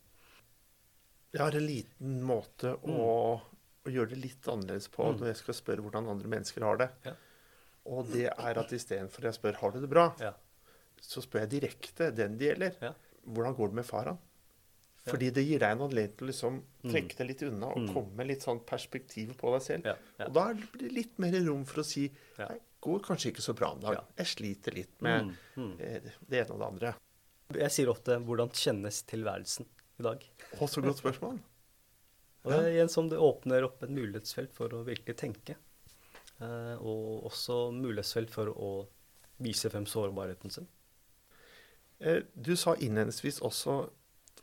Jeg 1.35 1.43
har 1.45 1.55
en 1.55 1.67
liten 1.69 2.19
måte 2.27 2.75
mm. 2.81 2.93
å, 2.97 3.09
å, 3.85 3.93
gjøre 3.93 4.15
det 4.15 4.21
litt 4.25 4.49
annerledes 4.49 4.89
på 4.93 5.05
mm. 5.07 5.19
når 5.21 5.33
jeg 5.33 5.41
skal 5.43 5.59
spørre 5.61 5.85
hvordan 5.85 6.11
andre 6.15 6.33
mennesker 6.33 6.65
har 6.67 6.81
det. 6.81 6.89
Ja. 7.07 7.17
Og 7.89 8.09
det 8.13 8.27
er 8.29 8.61
at 8.61 8.73
istedenfor 8.75 9.29
jeg 9.29 9.37
spør 9.39 9.61
har 9.63 9.73
du 9.73 9.79
det 9.81 9.89
bra, 9.89 10.09
ja. 10.21 10.35
så 11.01 11.23
spør 11.25 11.47
jeg 11.47 11.55
direkte 11.55 12.11
den 12.13 12.37
det 12.41 12.51
gjelder. 12.51 12.97
Hvordan 13.29 13.57
går 13.57 13.71
det 13.71 13.79
med 13.79 13.89
faren? 13.89 14.19
Fordi 15.11 15.31
det 15.35 15.45
gir 15.47 15.63
deg 15.63 15.75
en 15.75 15.85
anledning 15.87 16.17
til 16.19 16.27
å 16.27 16.31
liksom 16.31 16.57
mm. 16.61 16.89
trekke 16.93 17.19
deg 17.19 17.29
litt 17.31 17.45
unna 17.49 17.73
og 17.73 17.83
mm. 17.85 17.91
komme 17.95 18.21
med 18.21 18.31
litt 18.31 18.47
sånn 18.47 18.63
perspektiv 18.69 19.35
på 19.41 19.53
deg 19.55 19.65
selv. 19.65 19.91
Og 20.27 20.33
da 20.37 20.47
blir 20.55 20.87
det 20.87 20.95
litt 20.97 21.21
mer 21.23 21.37
rom 21.47 21.65
for 21.69 21.83
å 21.83 21.87
si 21.87 22.07
nei, 22.39 22.57
går 22.85 23.05
kanskje 23.07 23.33
ikke 23.33 23.45
så 23.45 23.55
bra 23.59 23.73
en 23.75 23.85
dag. 23.85 24.01
Jeg 24.21 24.33
sliter 24.35 24.77
litt 24.77 24.97
med 25.05 25.31
mm. 25.59 25.71
Eh, 25.79 26.11
det 26.21 26.43
ene 26.43 26.55
og 26.55 26.63
det 26.63 26.69
andre. 26.69 26.95
Jeg 27.57 27.73
sier 27.73 27.89
ofte 27.89 28.19
'hvordan 28.21 28.51
kjennes 28.53 29.03
tilværelsen 29.09 29.67
i 29.99 30.05
dag'? 30.05 30.27
Å, 30.61 30.69
så 30.69 30.85
godt 30.85 31.01
spørsmål. 31.01 31.39
og 32.45 32.53
det 32.53 32.75
igjen 32.75 32.93
som 32.93 33.09
det 33.09 33.19
åpner 33.19 33.65
opp 33.67 33.83
et 33.83 33.95
mulighetsfelt 33.95 34.53
for 34.55 34.75
å 34.77 34.85
virkelig 34.87 35.17
tenke. 35.17 35.57
Eh, 36.39 36.77
og 36.79 37.27
også 37.33 37.71
mulighetsfelt 37.75 38.31
for 38.31 38.53
å 38.53 38.73
vise 39.43 39.71
frem 39.71 39.87
sårbarheten 39.87 40.53
sin. 40.53 40.69
Eh, 41.99 42.23
du 42.35 42.55
sa 42.57 42.77
innledningsvis 42.77 43.41
også 43.43 43.89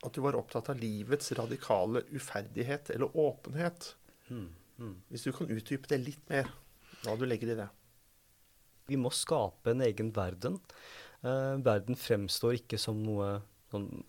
at 0.04 0.12
du 0.12 0.20
var 0.24 0.36
opptatt 0.38 0.68
av 0.72 0.80
livets 0.80 1.32
radikale 1.38 2.02
uferdighet 2.12 2.90
eller 2.94 3.16
åpenhet. 3.16 3.94
Mm. 4.28 4.48
Mm. 4.76 4.94
Hvis 5.08 5.24
du 5.26 5.32
kan 5.32 5.50
utdype 5.50 5.88
det 5.90 6.02
litt 6.02 6.28
mer, 6.30 6.50
hva 7.04 7.16
du 7.16 7.24
legger 7.28 7.54
i 7.54 7.58
det. 7.62 7.68
Vi 8.90 8.98
må 9.00 9.10
skape 9.14 9.72
en 9.72 9.82
egen 9.86 10.12
verden. 10.14 10.58
Eh, 11.22 11.56
verden 11.64 11.98
fremstår 11.98 12.60
ikke 12.60 12.78
som 12.78 13.00
noe, 13.02 13.40
noe, 13.74 14.02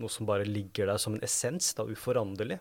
noe 0.00 0.12
som 0.12 0.28
bare 0.28 0.46
ligger 0.46 0.90
der 0.90 1.00
som 1.02 1.16
en 1.16 1.24
essens, 1.24 1.72
da 1.78 1.86
uforanderlig. 1.88 2.60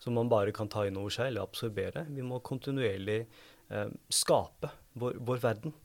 Som 0.00 0.16
man 0.16 0.30
bare 0.32 0.52
kan 0.56 0.68
ta 0.72 0.84
inn 0.86 0.98
over 1.00 1.12
seg 1.12 1.30
eller 1.30 1.46
absorbere. 1.46 2.04
Vi 2.12 2.24
må 2.24 2.40
kontinuerlig 2.44 3.22
eh, 3.24 3.90
skape 4.12 4.72
vår, 5.00 5.18
vår 5.28 5.42
verden. 5.44 5.76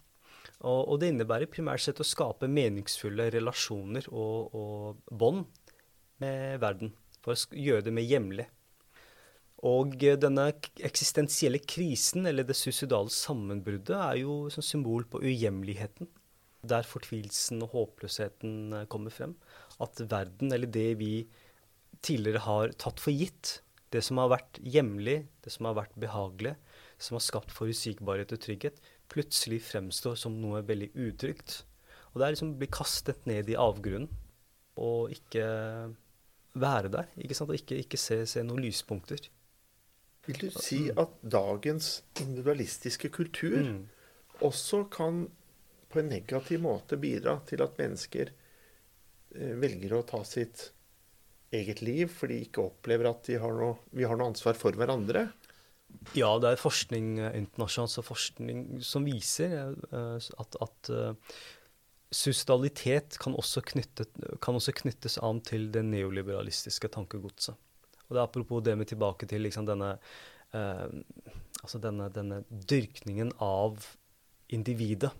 Og, 0.62 0.82
og, 0.91 0.96
det 1.02 1.10
innebærer 1.10 1.50
primært 1.50 1.82
sett 1.82 2.00
å 2.04 2.06
skape 2.06 2.50
meningsfulle 2.52 3.32
relasjoner 3.34 4.06
og, 4.13 4.54
og 4.54 5.00
bånd 5.10 5.48
med 6.22 6.62
verden. 6.64 6.94
For 7.22 7.36
å 7.36 7.58
gjøre 7.58 7.86
det 7.86 7.94
mer 7.96 8.08
hjemlig. 8.08 8.48
Og 9.68 9.94
eh, 10.02 10.18
denne 10.18 10.48
eksistensielle 10.82 11.62
krisen, 11.62 12.26
eller 12.30 12.48
det 12.48 12.58
suicidale 12.58 13.14
sammenbruddet, 13.14 13.94
er 13.98 14.22
jo 14.24 14.36
som 14.54 14.66
symbol 14.66 15.06
på 15.10 15.22
uhjemligheten. 15.22 16.10
Der 16.66 16.86
fortvilelsen 16.86 17.62
og 17.66 17.76
håpløsheten 17.76 18.80
eh, 18.80 18.88
kommer 18.90 19.14
frem. 19.14 19.36
At 19.82 20.02
verden, 20.02 20.54
eller 20.54 20.70
det 20.70 20.96
vi 21.02 21.14
tidligere 22.02 22.46
har 22.48 22.74
tatt 22.82 23.02
for 23.02 23.14
gitt, 23.14 23.60
det 23.94 24.02
som 24.06 24.22
har 24.22 24.32
vært 24.32 24.58
hjemlig, 24.64 25.20
det 25.44 25.54
som 25.54 25.68
har 25.68 25.78
vært 25.78 25.98
behagelig, 26.00 26.56
som 27.02 27.18
har 27.18 27.26
skapt 27.26 27.52
forutsigbarhet 27.54 28.32
og 28.34 28.42
trygghet, 28.42 28.78
plutselig 29.12 29.60
fremstår 29.68 30.16
som 30.18 30.38
noe 30.40 30.64
veldig 30.66 30.94
utrygt. 31.10 31.62
Og 32.12 32.20
det 32.20 32.26
er 32.26 32.36
liksom 32.36 32.54
å 32.56 32.62
bli 32.62 32.70
kastet 32.72 33.28
ned 33.30 33.52
i 33.52 33.60
avgrunnen 33.60 34.10
og 34.82 35.12
ikke 35.14 35.44
være 36.54 36.92
der. 36.92 37.12
ikke 37.18 37.38
sant? 37.38 37.52
Og 37.52 37.60
ikke, 37.60 37.80
ikke 37.84 38.00
se, 38.00 38.24
se 38.30 38.44
noen 38.44 38.64
lyspunkter. 38.66 39.30
Vil 40.28 40.38
du 40.38 40.50
si 40.54 40.84
at 40.92 41.14
dagens 41.26 42.04
individualistiske 42.22 43.10
kultur 43.14 43.58
mm. 43.58 43.80
også 44.46 44.84
kan 44.94 45.24
på 45.92 46.00
en 46.00 46.12
negativ 46.14 46.62
måte 46.64 47.00
bidra 47.02 47.40
til 47.48 47.64
at 47.66 47.80
mennesker 47.80 48.30
eh, 48.32 49.56
velger 49.60 49.98
å 49.98 50.06
ta 50.08 50.22
sitt 50.28 50.70
eget 51.52 51.82
liv 51.84 52.12
fordi 52.14 52.38
de 52.38 52.48
ikke 52.48 52.68
opplever 52.70 53.10
at 53.10 53.32
har 53.42 53.58
noe, 53.58 53.80
vi 53.92 54.06
har 54.08 54.20
noe 54.20 54.32
ansvar 54.32 54.56
for 54.60 54.78
hverandre? 54.78 55.26
Ja, 56.16 56.38
det 56.40 56.54
er 56.54 56.62
forskning 56.62 57.18
eh, 57.20 57.34
internasjonalt 57.42 58.08
forskning 58.08 58.62
som 58.86 59.04
viser 59.08 59.74
uh, 59.92 60.16
at, 60.16 60.56
at 60.64 60.94
suicidalitet 62.12 63.17
kan 63.21 63.36
også, 63.39 63.63
kan 63.63 64.58
også 64.58 64.76
knyttes 64.82 65.17
an 65.24 65.39
til 65.47 65.69
det 65.71 65.84
neoliberalistiske 65.88 66.91
tankegodset. 66.91 67.56
Og 68.08 68.15
det 68.15 68.19
er 68.19 68.28
apropos 68.28 68.63
det 68.63 68.76
med 68.76 68.89
tilbake 68.91 69.28
til 69.32 69.45
liksom 69.45 69.65
denne, 69.69 69.95
eh, 70.54 70.88
altså 71.63 71.80
denne, 71.80 72.10
denne 72.12 72.43
dyrkningen 72.50 73.32
av 73.39 73.80
individet. 74.52 75.13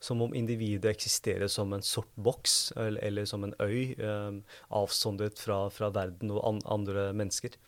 Som 0.00 0.22
om 0.22 0.34
individet 0.34 0.88
eksisterer 0.94 1.50
som 1.52 1.74
en 1.74 1.82
sort 1.84 2.10
boks 2.16 2.72
eller, 2.76 3.02
eller 3.04 3.26
som 3.28 3.44
en 3.44 3.54
øy, 3.60 3.92
eh, 3.98 4.38
avsondret 4.70 5.42
fra, 5.42 5.64
fra, 5.74 5.90
verden 5.90 6.30
og 6.30 6.40
an, 6.46 6.62
andre 6.78 7.10
mennesker. 7.12 7.58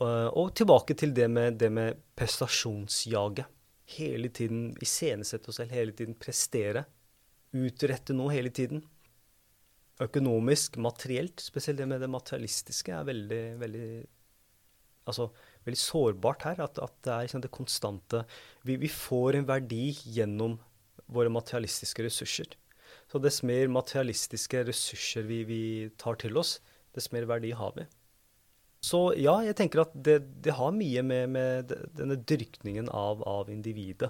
Uh, 0.00 0.32
og 0.32 0.54
tilbake 0.56 0.94
til 0.96 1.10
det 1.12 1.26
med, 1.28 1.58
det 1.60 1.68
med 1.72 1.98
prestasjonsjaget. 2.16 3.44
Hele 3.98 4.30
tiden 4.32 4.70
iscenesette 4.80 5.50
oss 5.52 5.58
selv, 5.60 5.74
hele 5.76 5.92
tiden 5.92 6.16
prestere. 6.16 6.86
Utrette 7.56 8.14
noe 8.14 8.32
hele 8.34 8.52
tiden 8.54 8.84
økonomisk, 10.00 10.78
materielt, 10.80 11.42
spesielt 11.42 11.80
det 11.80 11.88
med 11.88 12.00
det 12.02 12.08
materialistiske, 12.10 12.94
er 12.94 13.06
veldig, 13.08 13.42
veldig, 13.60 13.90
altså, 15.10 15.28
veldig 15.66 15.80
sårbart 15.82 16.46
her. 16.48 16.62
At, 16.64 16.80
at 16.80 16.96
det 17.04 17.12
er 17.12 17.28
liksom, 17.28 17.44
det 17.44 17.52
konstante 17.54 18.24
vi, 18.66 18.78
vi, 18.80 18.88
får 18.88 19.38
en 19.38 19.48
verdi 19.50 19.90
gjennom 20.16 20.58
våre 21.10 21.32
materialistiske 21.32 22.06
ressurser. 22.06 22.56
Så 23.10 23.20
dess 23.22 23.42
mer 23.46 23.70
materialistiske 23.72 24.64
ressurser 24.68 25.26
vi, 25.26 25.42
vi 25.46 25.62
tar 26.00 26.18
til 26.22 26.38
oss, 26.38 26.58
dess 26.94 27.10
mer 27.14 27.26
verdi 27.30 27.52
har 27.56 27.74
vi. 27.76 27.86
Så 28.80 29.10
ja, 29.20 29.34
jeg 29.44 29.58
tenker 29.58 29.82
at 29.82 29.92
det, 29.92 30.16
det 30.40 30.54
har 30.56 30.72
mye 30.72 31.02
med, 31.04 31.34
med, 31.34 31.74
denne 31.98 32.16
dyrkningen 32.16 32.88
av, 32.88 33.20
av 33.28 33.50
individet. 33.52 34.08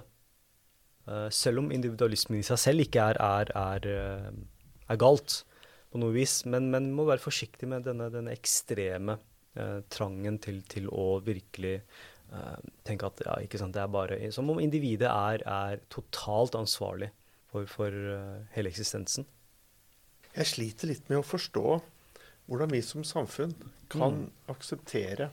Uh, 1.09 1.27
selv 1.33 1.63
om 1.63 1.71
individualismen 1.73 2.39
i 2.41 2.45
seg 2.45 2.59
selv 2.61 2.85
ikke 2.85 3.07
er, 3.13 3.17
er, 3.21 3.53
er, 3.57 3.87
uh, 3.89 4.91
er 4.91 4.99
galt, 5.01 5.41
på 5.91 5.99
noe 6.01 6.15
vis. 6.15 6.41
Men, 6.49 6.69
men 6.73 6.91
må 6.95 7.05
være 7.09 7.23
forsiktig 7.23 7.69
med 7.69 7.85
denne, 7.87 8.09
denne 8.13 8.33
ekstreme 8.35 9.17
eh, 9.59 9.79
trangen 9.91 10.39
til, 10.43 10.61
til, 10.71 10.87
å 10.87 11.19
virkelig 11.25 11.75
eh, 11.79 12.69
tenke 12.87 13.09
at 13.09 13.23
ja, 13.27 13.37
ikke 13.43 13.59
sant, 13.61 13.75
det 13.75 13.83
er 13.83 13.91
bare 13.91 14.19
Som 14.33 14.51
om 14.53 14.61
individet 14.63 15.11
er, 15.11 15.43
er 15.43 15.83
totalt 15.91 16.55
ansvarlig 16.59 17.11
for, 17.51 17.67
for 17.67 17.91
uh, 17.91 18.39
hele 18.55 18.71
eksistensen. 18.71 19.25
Jeg 20.31 20.47
sliter 20.47 20.87
litt 20.87 21.09
med 21.11 21.19
å 21.19 21.27
forstå 21.27 21.65
hvordan 22.47 22.71
vi 22.71 22.79
som 22.83 23.03
samfunn 23.03 23.51
kan 23.91 24.21
mm. 24.21 24.29
akseptere 24.53 25.27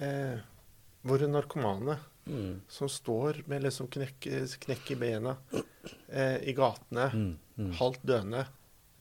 eh, 0.00 0.40
våre 1.04 1.28
narkomane 1.28 1.98
mm. 2.26 2.62
som 2.70 2.90
står 2.90 3.42
med 3.50 3.64
liksom 3.66 3.90
knekk, 3.92 4.28
knekk 4.64 4.90
i 4.94 4.98
bena 5.00 5.36
eh, 6.08 6.38
i 6.48 6.54
gatene, 6.56 7.08
mm. 7.12 7.30
mm. 7.58 7.70
halvt 7.80 8.04
døende 8.08 8.46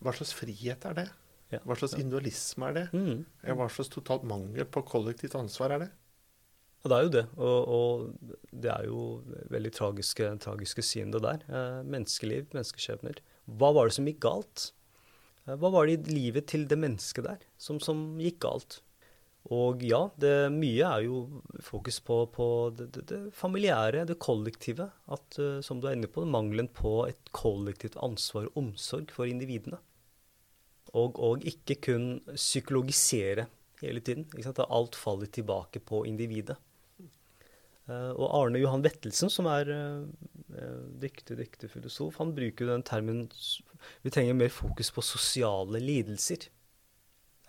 hva 0.02 0.14
slags 0.18 0.34
frihet 0.34 0.86
er 0.90 0.98
det? 0.98 1.08
Ja. 1.52 1.60
Hva 1.68 1.76
slags 1.78 1.98
individualisme 2.00 2.70
er 2.72 2.78
det? 2.78 2.86
Mm. 2.96 3.26
Hva 3.60 3.68
slags 3.70 3.92
totalt 3.94 4.24
mangel 4.28 4.66
på 4.66 4.82
kollektivt 4.88 5.36
ansvar 5.38 5.76
er 5.76 5.84
det? 5.84 5.90
Ja, 6.82 6.90
det 6.90 6.98
er 6.98 7.04
jo 7.06 7.12
det. 7.14 7.26
Og, 7.38 7.58
og 7.78 8.38
det 8.64 8.72
er 8.74 8.88
jo 8.88 9.02
veldig 9.54 9.72
tragiske, 9.78 10.30
tragiske 10.42 10.86
syn, 10.86 11.12
det 11.14 11.22
der. 11.22 11.44
Eh, 11.46 11.82
menneskeliv, 11.86 12.48
menneskeskjebner. 12.56 13.22
Hva 13.60 13.70
var 13.78 13.90
det 13.90 13.98
som 14.00 14.08
gikk 14.10 14.24
galt? 14.26 14.72
Eh, 15.46 15.54
hva 15.54 15.70
var 15.76 15.86
det 15.86 16.00
i 16.00 16.16
livet 16.18 16.50
til 16.50 16.66
det 16.70 16.80
mennesket 16.82 17.28
der 17.28 17.46
som, 17.62 17.78
som 17.84 18.18
gikk 18.22 18.42
galt? 18.48 18.80
Og 19.50 19.82
ja, 19.82 20.04
det, 20.22 20.52
mye 20.54 20.86
er 20.86 21.06
jo 21.08 21.42
fokus 21.66 21.98
på, 22.06 22.20
på 22.30 22.46
det, 22.78 22.92
det, 22.94 23.06
det, 23.10 23.20
familiære, 23.34 24.06
det 24.06 24.20
kollektive. 24.22 24.92
At, 25.10 25.40
uh, 25.42 25.58
som 25.66 25.82
du 25.82 25.88
er 25.90 25.98
inne 25.98 26.10
på, 26.12 26.28
mangelen 26.30 26.70
på 26.70 27.08
et 27.10 27.32
kollektivt 27.34 27.98
ansvar 28.06 28.52
og 28.52 28.60
omsorg 28.62 29.10
for 29.14 29.30
individene. 29.30 29.82
Og, 30.94 31.18
og 31.18 31.48
ikke 31.48 31.80
kun 31.88 32.06
psykologisere 32.36 33.48
hele 33.82 34.04
tiden. 34.06 34.28
Alt 34.68 35.00
faller 35.00 35.32
tilbake 35.32 35.82
på 35.82 36.04
individet. 36.06 36.60
Uh, 37.90 38.14
og 38.14 38.28
Arne 38.38 38.62
Johan 38.62 38.86
Vettelsen, 38.86 39.32
som 39.34 39.50
er 39.50 39.74
uh, 39.74 40.06
dyktig, 41.02 41.40
dyktig 41.40 41.72
filosof, 41.74 42.22
han 42.22 42.36
bruker 42.38 42.70
den 42.70 42.86
termen 42.86 43.24
Vi 44.06 44.14
trenger 44.14 44.38
mer 44.38 44.54
fokus 44.54 44.94
på 44.94 45.02
sosiale 45.02 45.82
lidelser. 45.82 46.52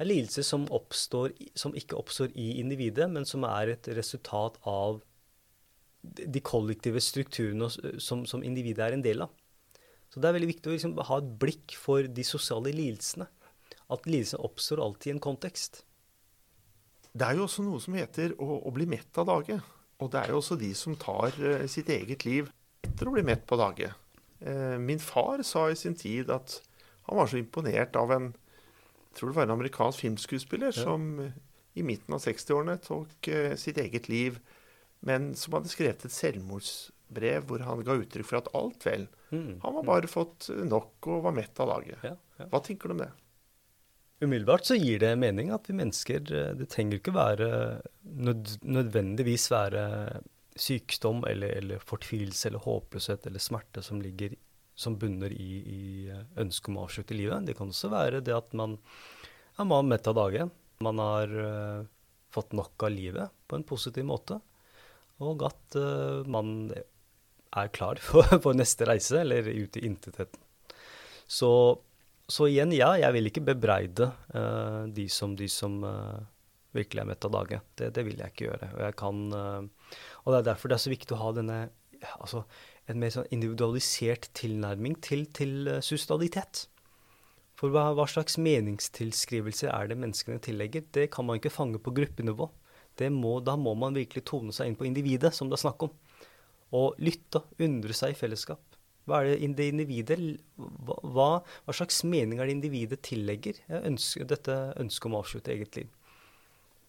Det 0.03 0.09
er 0.09 0.17
lidelser 0.17 0.43
som, 0.43 0.65
oppstår, 0.75 1.31
som 1.55 1.77
ikke 1.79 1.95
oppstår 1.95 2.33
i 2.35 2.57
individet, 2.59 3.07
men 3.07 3.23
som 3.23 3.45
er 3.47 3.71
et 3.77 3.87
resultat 3.95 4.57
av 4.67 4.97
de 6.03 6.43
kollektive 6.43 6.99
strukturene 6.99 7.69
som, 8.03 8.25
som 8.27 8.43
individet 8.43 8.83
er 8.83 8.97
en 8.97 9.05
del 9.05 9.23
av. 9.23 9.31
Så 10.11 10.19
det 10.19 10.27
er 10.27 10.35
veldig 10.35 10.49
viktig 10.51 10.73
å 10.73 10.75
liksom 10.75 10.97
ha 11.07 11.21
et 11.23 11.31
blikk 11.45 11.77
for 11.79 12.11
de 12.19 12.25
sosiale 12.27 12.75
lidelsene. 12.75 13.29
At 13.95 14.11
lidelsene 14.11 14.43
oppstår 14.43 14.83
alltid 14.83 15.13
i 15.13 15.15
en 15.15 15.23
kontekst. 15.23 15.85
Det 17.15 17.29
er 17.29 17.39
jo 17.39 17.47
også 17.47 17.63
noe 17.63 17.79
som 17.87 17.95
heter 17.95 18.35
å, 18.43 18.59
å 18.59 18.75
bli 18.75 18.91
mett 18.91 19.23
av 19.23 19.31
dage. 19.31 19.63
Og 20.03 20.11
det 20.11 20.25
er 20.25 20.35
jo 20.35 20.43
også 20.43 20.59
de 20.59 20.75
som 20.83 20.99
tar 20.99 21.39
uh, 21.39 21.63
sitt 21.71 21.95
eget 21.95 22.27
liv 22.27 22.51
etter 22.83 23.07
å 23.07 23.15
bli 23.15 23.23
mett 23.31 23.47
på 23.47 23.63
dage. 23.63 23.95
Uh, 24.43 24.83
min 24.83 24.99
far 24.99 25.47
sa 25.47 25.69
i 25.71 25.79
sin 25.79 25.95
tid 25.95 26.35
at 26.35 26.59
han 27.07 27.23
var 27.23 27.31
så 27.31 27.39
imponert 27.39 27.95
av 28.03 28.19
en 28.19 28.33
jeg 29.13 29.19
tror 29.19 29.33
det 29.33 29.37
var 29.37 29.49
en 29.49 29.59
amerikansk 29.59 30.07
filmskuespiller 30.07 30.73
ja. 30.73 30.85
som 30.89 31.21
i 31.77 31.85
midten 31.85 32.17
av 32.17 32.25
60-årene 32.25 32.79
tok 32.81 33.29
uh, 33.29 33.53
sitt 33.61 33.77
eget 33.81 34.09
liv, 34.09 34.39
men 35.05 35.33
som 35.37 35.59
hadde 35.59 35.73
skrevet 35.73 36.07
et 36.07 36.15
selvmordsbrev 36.15 37.45
hvor 37.49 37.65
han 37.67 37.85
ga 37.85 37.99
uttrykk 38.01 38.29
for 38.29 38.41
at 38.41 38.51
alt 38.57 38.87
vel. 38.89 39.05
Mm. 39.33 39.61
Han 39.65 39.77
var 39.81 39.89
bare 39.89 40.11
fått 40.11 40.49
nok 40.65 41.13
og 41.13 41.27
var 41.27 41.37
mett 41.37 41.61
av 41.61 41.69
laget. 41.75 42.01
Ja, 42.05 42.17
ja. 42.41 42.49
Hva 42.49 42.61
tenker 42.65 42.89
du 42.89 42.97
om 42.97 43.05
det? 43.05 43.11
Umiddelbart 44.23 44.65
så 44.69 44.77
gir 44.79 45.01
det 45.03 45.17
mening 45.19 45.51
at 45.51 45.67
vi 45.67 45.75
mennesker 45.75 46.29
eh, 46.31 46.53
Det 46.55 46.69
trenger 46.71 47.01
ikke 47.01 47.15
være 47.17 47.49
nød, 48.07 48.57
nødvendigvis 48.63 49.49
være 49.51 49.83
sykdom 50.55 51.25
eller, 51.27 51.57
eller, 51.59 51.83
fortvilelse 51.83 52.51
eller 52.51 52.63
håpløshet 52.63 53.27
eller 53.27 53.43
smerte 53.43 53.83
som 53.83 54.03
ligger 54.05 54.37
som 54.75 54.97
bunner 54.99 55.33
i, 55.33 55.51
i 55.61 55.83
ønsket 56.41 56.71
om 56.71 56.81
å 56.81 56.87
avslutte 56.87 57.17
livet. 57.17 57.47
Det 57.47 57.57
kan 57.59 57.71
også 57.73 57.91
være 57.93 58.23
det 58.25 58.35
at 58.37 58.55
man, 58.57 58.79
er 59.61 59.69
man 59.69 59.91
mett 59.91 60.09
av 60.09 60.17
dage. 60.17 60.49
Man 60.83 61.03
har 61.03 61.37
uh, 61.37 61.85
fått 62.33 62.57
nok 62.57 62.87
av 62.89 62.95
livet 62.95 63.35
på 63.47 63.59
en 63.59 63.67
positiv 63.69 64.07
måte. 64.09 64.41
Og 65.23 65.45
at 65.47 65.79
uh, 65.79 66.25
man 66.25 66.73
er 66.73 67.73
klar 67.77 68.01
for, 68.03 68.27
for, 68.45 68.57
neste 68.57 68.89
reise, 68.89 69.21
eller 69.21 69.51
ut 69.53 69.77
i 69.77 69.87
intetheten. 69.87 70.41
Så, 71.29 71.53
så, 72.27 72.49
igjen, 72.49 72.73
ja, 72.77 72.95
jeg 73.01 73.17
vil 73.17 73.31
ikke 73.31 73.45
bebreide 73.53 74.11
uh, 74.35 74.89
de 74.89 75.07
som, 75.13 75.37
de 75.37 75.49
som 75.53 75.79
virkelig 76.73 77.05
er 77.05 77.13
mett 77.13 77.29
av 77.29 77.37
dage. 77.37 77.61
Det, 77.77 77.93
det, 77.93 78.09
vil 78.09 78.19
jeg 78.19 78.33
ikke 78.33 78.49
gjøre. 78.49 78.73
Og, 78.73 78.97
kan, 78.97 79.23
og 79.29 80.33
det 80.33 80.39
er 80.39 80.47
derfor 80.49 80.73
det 80.73 80.79
er 80.79 80.85
så 80.87 80.93
viktig 80.93 81.13
å 81.13 81.21
ha 81.21 81.33
denne 81.37 81.59
altså, 82.19 82.47
en 82.91 82.99
mer 82.99 83.13
sånn 83.15 83.29
individualisert 83.35 84.31
tilnærming 84.39 84.97
til, 85.05 85.27
til 85.37 85.69
uh, 85.71 85.79
suicidalitet. 85.85 86.67
For 87.59 87.71
hva, 87.71 87.93
hva, 87.95 88.09
slags 88.11 88.39
meningstilskrivelser 88.43 89.71
er 89.71 89.93
det 89.93 90.01
menneskene 90.03 90.43
tillegger? 90.43 90.89
Det 90.91 91.07
kan 91.15 91.29
man 91.29 91.39
ikke 91.39 91.53
fange 91.55 91.79
på 91.83 91.95
gruppenivå. 91.95 92.49
Må, 93.15 93.37
da 93.41 93.55
må 93.57 93.73
man 93.79 93.95
virkelig 93.97 94.25
tone 94.29 94.53
seg 94.53 94.69
inn 94.69 94.77
på 94.79 94.85
individet, 94.85 95.31
som 95.35 95.49
det 95.49 95.57
er 95.57 95.63
snakk 95.63 95.87
om. 95.87 95.95
Og 96.77 96.99
lytte, 97.01 97.41
undre 97.63 97.95
seg 97.97 98.13
i 98.13 98.19
fellesskap. 98.19 98.61
Hva 99.09 99.23
er 99.23 99.33
det, 99.33 99.49
det 99.59 99.69
individet 99.73 100.19
hva, 100.57 101.31
hva, 101.43 101.75
slags 101.75 102.03
mening 102.07 102.39
er 102.39 102.47
det 102.47 102.55
individet 102.59 103.01
tillegger 103.03 103.59
ønsker, 103.83 104.29
dette 104.31 104.59
ønsket 104.79 105.09
om 105.09 105.17
å 105.17 105.23
avslutte 105.25 105.55
eget 105.55 105.79
liv? 105.81 105.89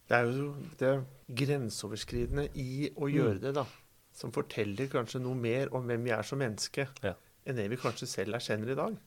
Det 0.09 0.19
er 0.19 0.27
jo 0.29 0.49
det 0.81 0.91
grenseoverskridende 1.39 2.49
i 2.59 2.91
å 2.91 3.07
mm. 3.07 3.13
gjøre 3.15 3.39
det, 3.45 3.55
da. 3.57 3.65
Som 4.14 4.34
forteller 4.36 4.91
kanskje 4.91 5.22
noe 5.24 5.38
mer 5.38 5.72
om 5.74 5.88
hvem 5.89 6.05
vi 6.05 6.14
er 6.14 6.26
som 6.28 6.41
menneske, 6.41 6.88
ja. 7.03 7.16
enn 7.47 7.57
det 7.57 7.70
vi 7.72 7.80
kanskje 7.82 8.09
selv 8.09 8.38
erkjenner 8.38 8.74
i 8.74 8.80
dag. 8.80 8.97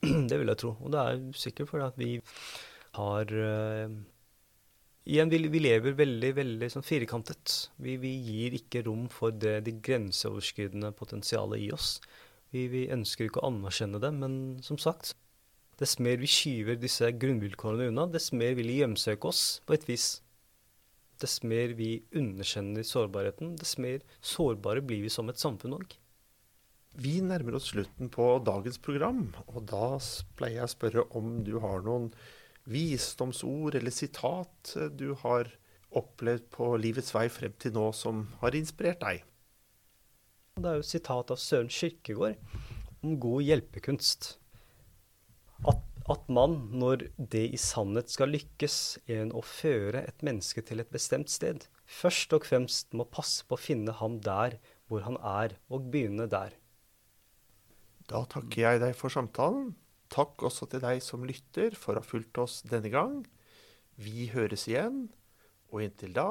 Det 0.30 0.38
vil 0.40 0.48
jeg 0.48 0.60
tro. 0.62 0.72
Og 0.80 0.94
det 0.94 1.00
er 1.00 1.20
sikkert 1.36 1.68
fordi 1.70 1.84
at 1.86 1.98
vi 2.00 2.14
har 2.96 3.34
uh, 3.36 4.00
Igjen, 5.10 5.30
vi, 5.32 5.38
vi, 5.48 5.62
lever 5.64 5.96
veldig 5.96 6.30
veldig 6.36 6.66
sånn 6.70 6.84
firkantet. 6.84 7.54
Vi, 7.82 7.96
vi, 7.98 8.12
gir 8.20 8.54
ikke 8.58 8.84
rom 8.86 9.06
for 9.10 9.32
det, 9.32 9.56
det 9.66 9.78
grenseoverskridende 9.86 10.92
potensialet 10.94 11.64
i 11.64 11.70
oss. 11.74 11.94
Vi, 12.52 12.66
vi, 12.70 12.84
ønsker 12.92 13.26
ikke 13.26 13.40
å 13.40 13.48
anerkjenne 13.48 14.00
det, 14.02 14.12
men 14.16 14.34
som 14.66 14.78
sagt 14.80 15.16
Dess 15.80 15.96
mer 15.96 16.18
vi 16.20 16.28
skyver 16.28 16.76
disse 16.76 17.08
grunnvilkårene 17.16 17.86
unna, 17.88 18.04
dess 18.12 18.34
mer 18.36 18.52
vil 18.58 18.68
de 18.68 18.74
hjemsøke 18.82 19.30
oss 19.30 19.62
på 19.64 19.72
et 19.72 19.86
vis. 19.88 20.18
Dess 21.20 21.42
mer 21.44 21.74
vi 21.76 22.00
underkjenner 22.16 22.86
sårbarheten, 22.86 23.54
dess 23.60 23.76
mer 23.82 24.00
sårbare 24.24 24.80
blir 24.80 25.04
vi 25.04 25.12
som 25.12 25.28
et 25.28 25.40
samfunn 25.40 25.76
òg. 25.76 25.96
Vi 27.00 27.20
nærmer 27.22 27.58
oss 27.58 27.70
slutten 27.70 28.10
på 28.10 28.26
dagens 28.42 28.80
program, 28.82 29.28
og 29.46 29.62
da 29.70 29.94
pleier 30.38 30.62
jeg 30.62 30.68
å 30.68 30.74
spørre 30.74 31.04
om 31.18 31.40
du 31.46 31.58
har 31.62 31.84
noen 31.86 32.08
visdomsord 32.70 33.76
eller 33.78 33.94
sitat 33.94 34.74
du 34.96 35.12
har 35.22 35.52
opplevd 35.96 36.48
på 36.54 36.72
livets 36.78 37.14
vei 37.14 37.26
frem 37.32 37.54
til 37.58 37.74
nå 37.74 37.90
som 37.96 38.24
har 38.42 38.56
inspirert 38.58 39.02
deg? 39.02 39.22
Det 40.60 40.68
er 40.68 40.76
jo 40.78 40.84
et 40.84 40.90
sitat 40.90 41.32
av 41.32 41.40
Søren 41.40 41.70
Kirkegård 41.72 42.36
om 43.06 43.16
god 43.22 43.46
hjelpekunst. 43.46 44.34
At, 45.68 45.80
at 46.10 46.26
man, 46.32 46.56
når 46.74 47.04
det 47.16 47.42
i 47.54 47.58
sannhet 47.60 48.10
skal 48.10 48.32
lykkes 48.34 48.76
en 49.14 49.30
å 49.36 49.42
føre 49.46 50.02
et 50.08 50.24
menneske 50.26 50.62
til 50.66 50.82
et 50.82 50.90
bestemt 50.90 51.30
sted, 51.30 51.66
først 51.86 52.34
og 52.34 52.46
fremst 52.48 52.96
må 52.96 53.06
passe 53.06 53.46
på 53.46 53.56
å 53.56 53.60
finne 53.60 53.94
ham 54.00 54.18
der 54.24 54.58
hvor 54.90 55.04
han 55.06 55.18
er, 55.22 55.54
og 55.70 55.86
begynne 55.92 56.26
der. 56.30 56.56
Da 58.10 58.24
takker 58.26 58.64
jeg 58.64 58.82
deg 58.82 58.96
for 58.98 59.12
samtalen. 59.14 59.76
Takk 60.10 60.42
også 60.42 60.66
til 60.72 60.82
deg 60.82 60.98
som 61.06 61.22
lytter 61.22 61.76
for 61.78 61.94
å 61.94 62.02
ha 62.02 62.06
fulgt 62.06 62.40
oss 62.42 62.58
denne 62.66 62.90
gang. 62.90 63.20
Vi 63.94 64.26
høres 64.34 64.66
igjen, 64.66 65.04
og 65.70 65.84
inntil 65.84 66.16
da, 66.16 66.30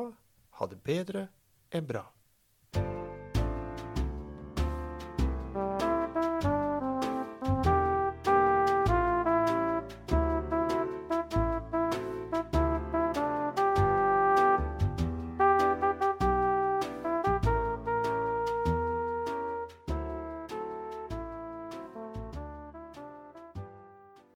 ha 0.59 0.67
det 0.67 0.81
bedre 0.83 1.29
enn 1.71 1.87
bra. 1.87 2.03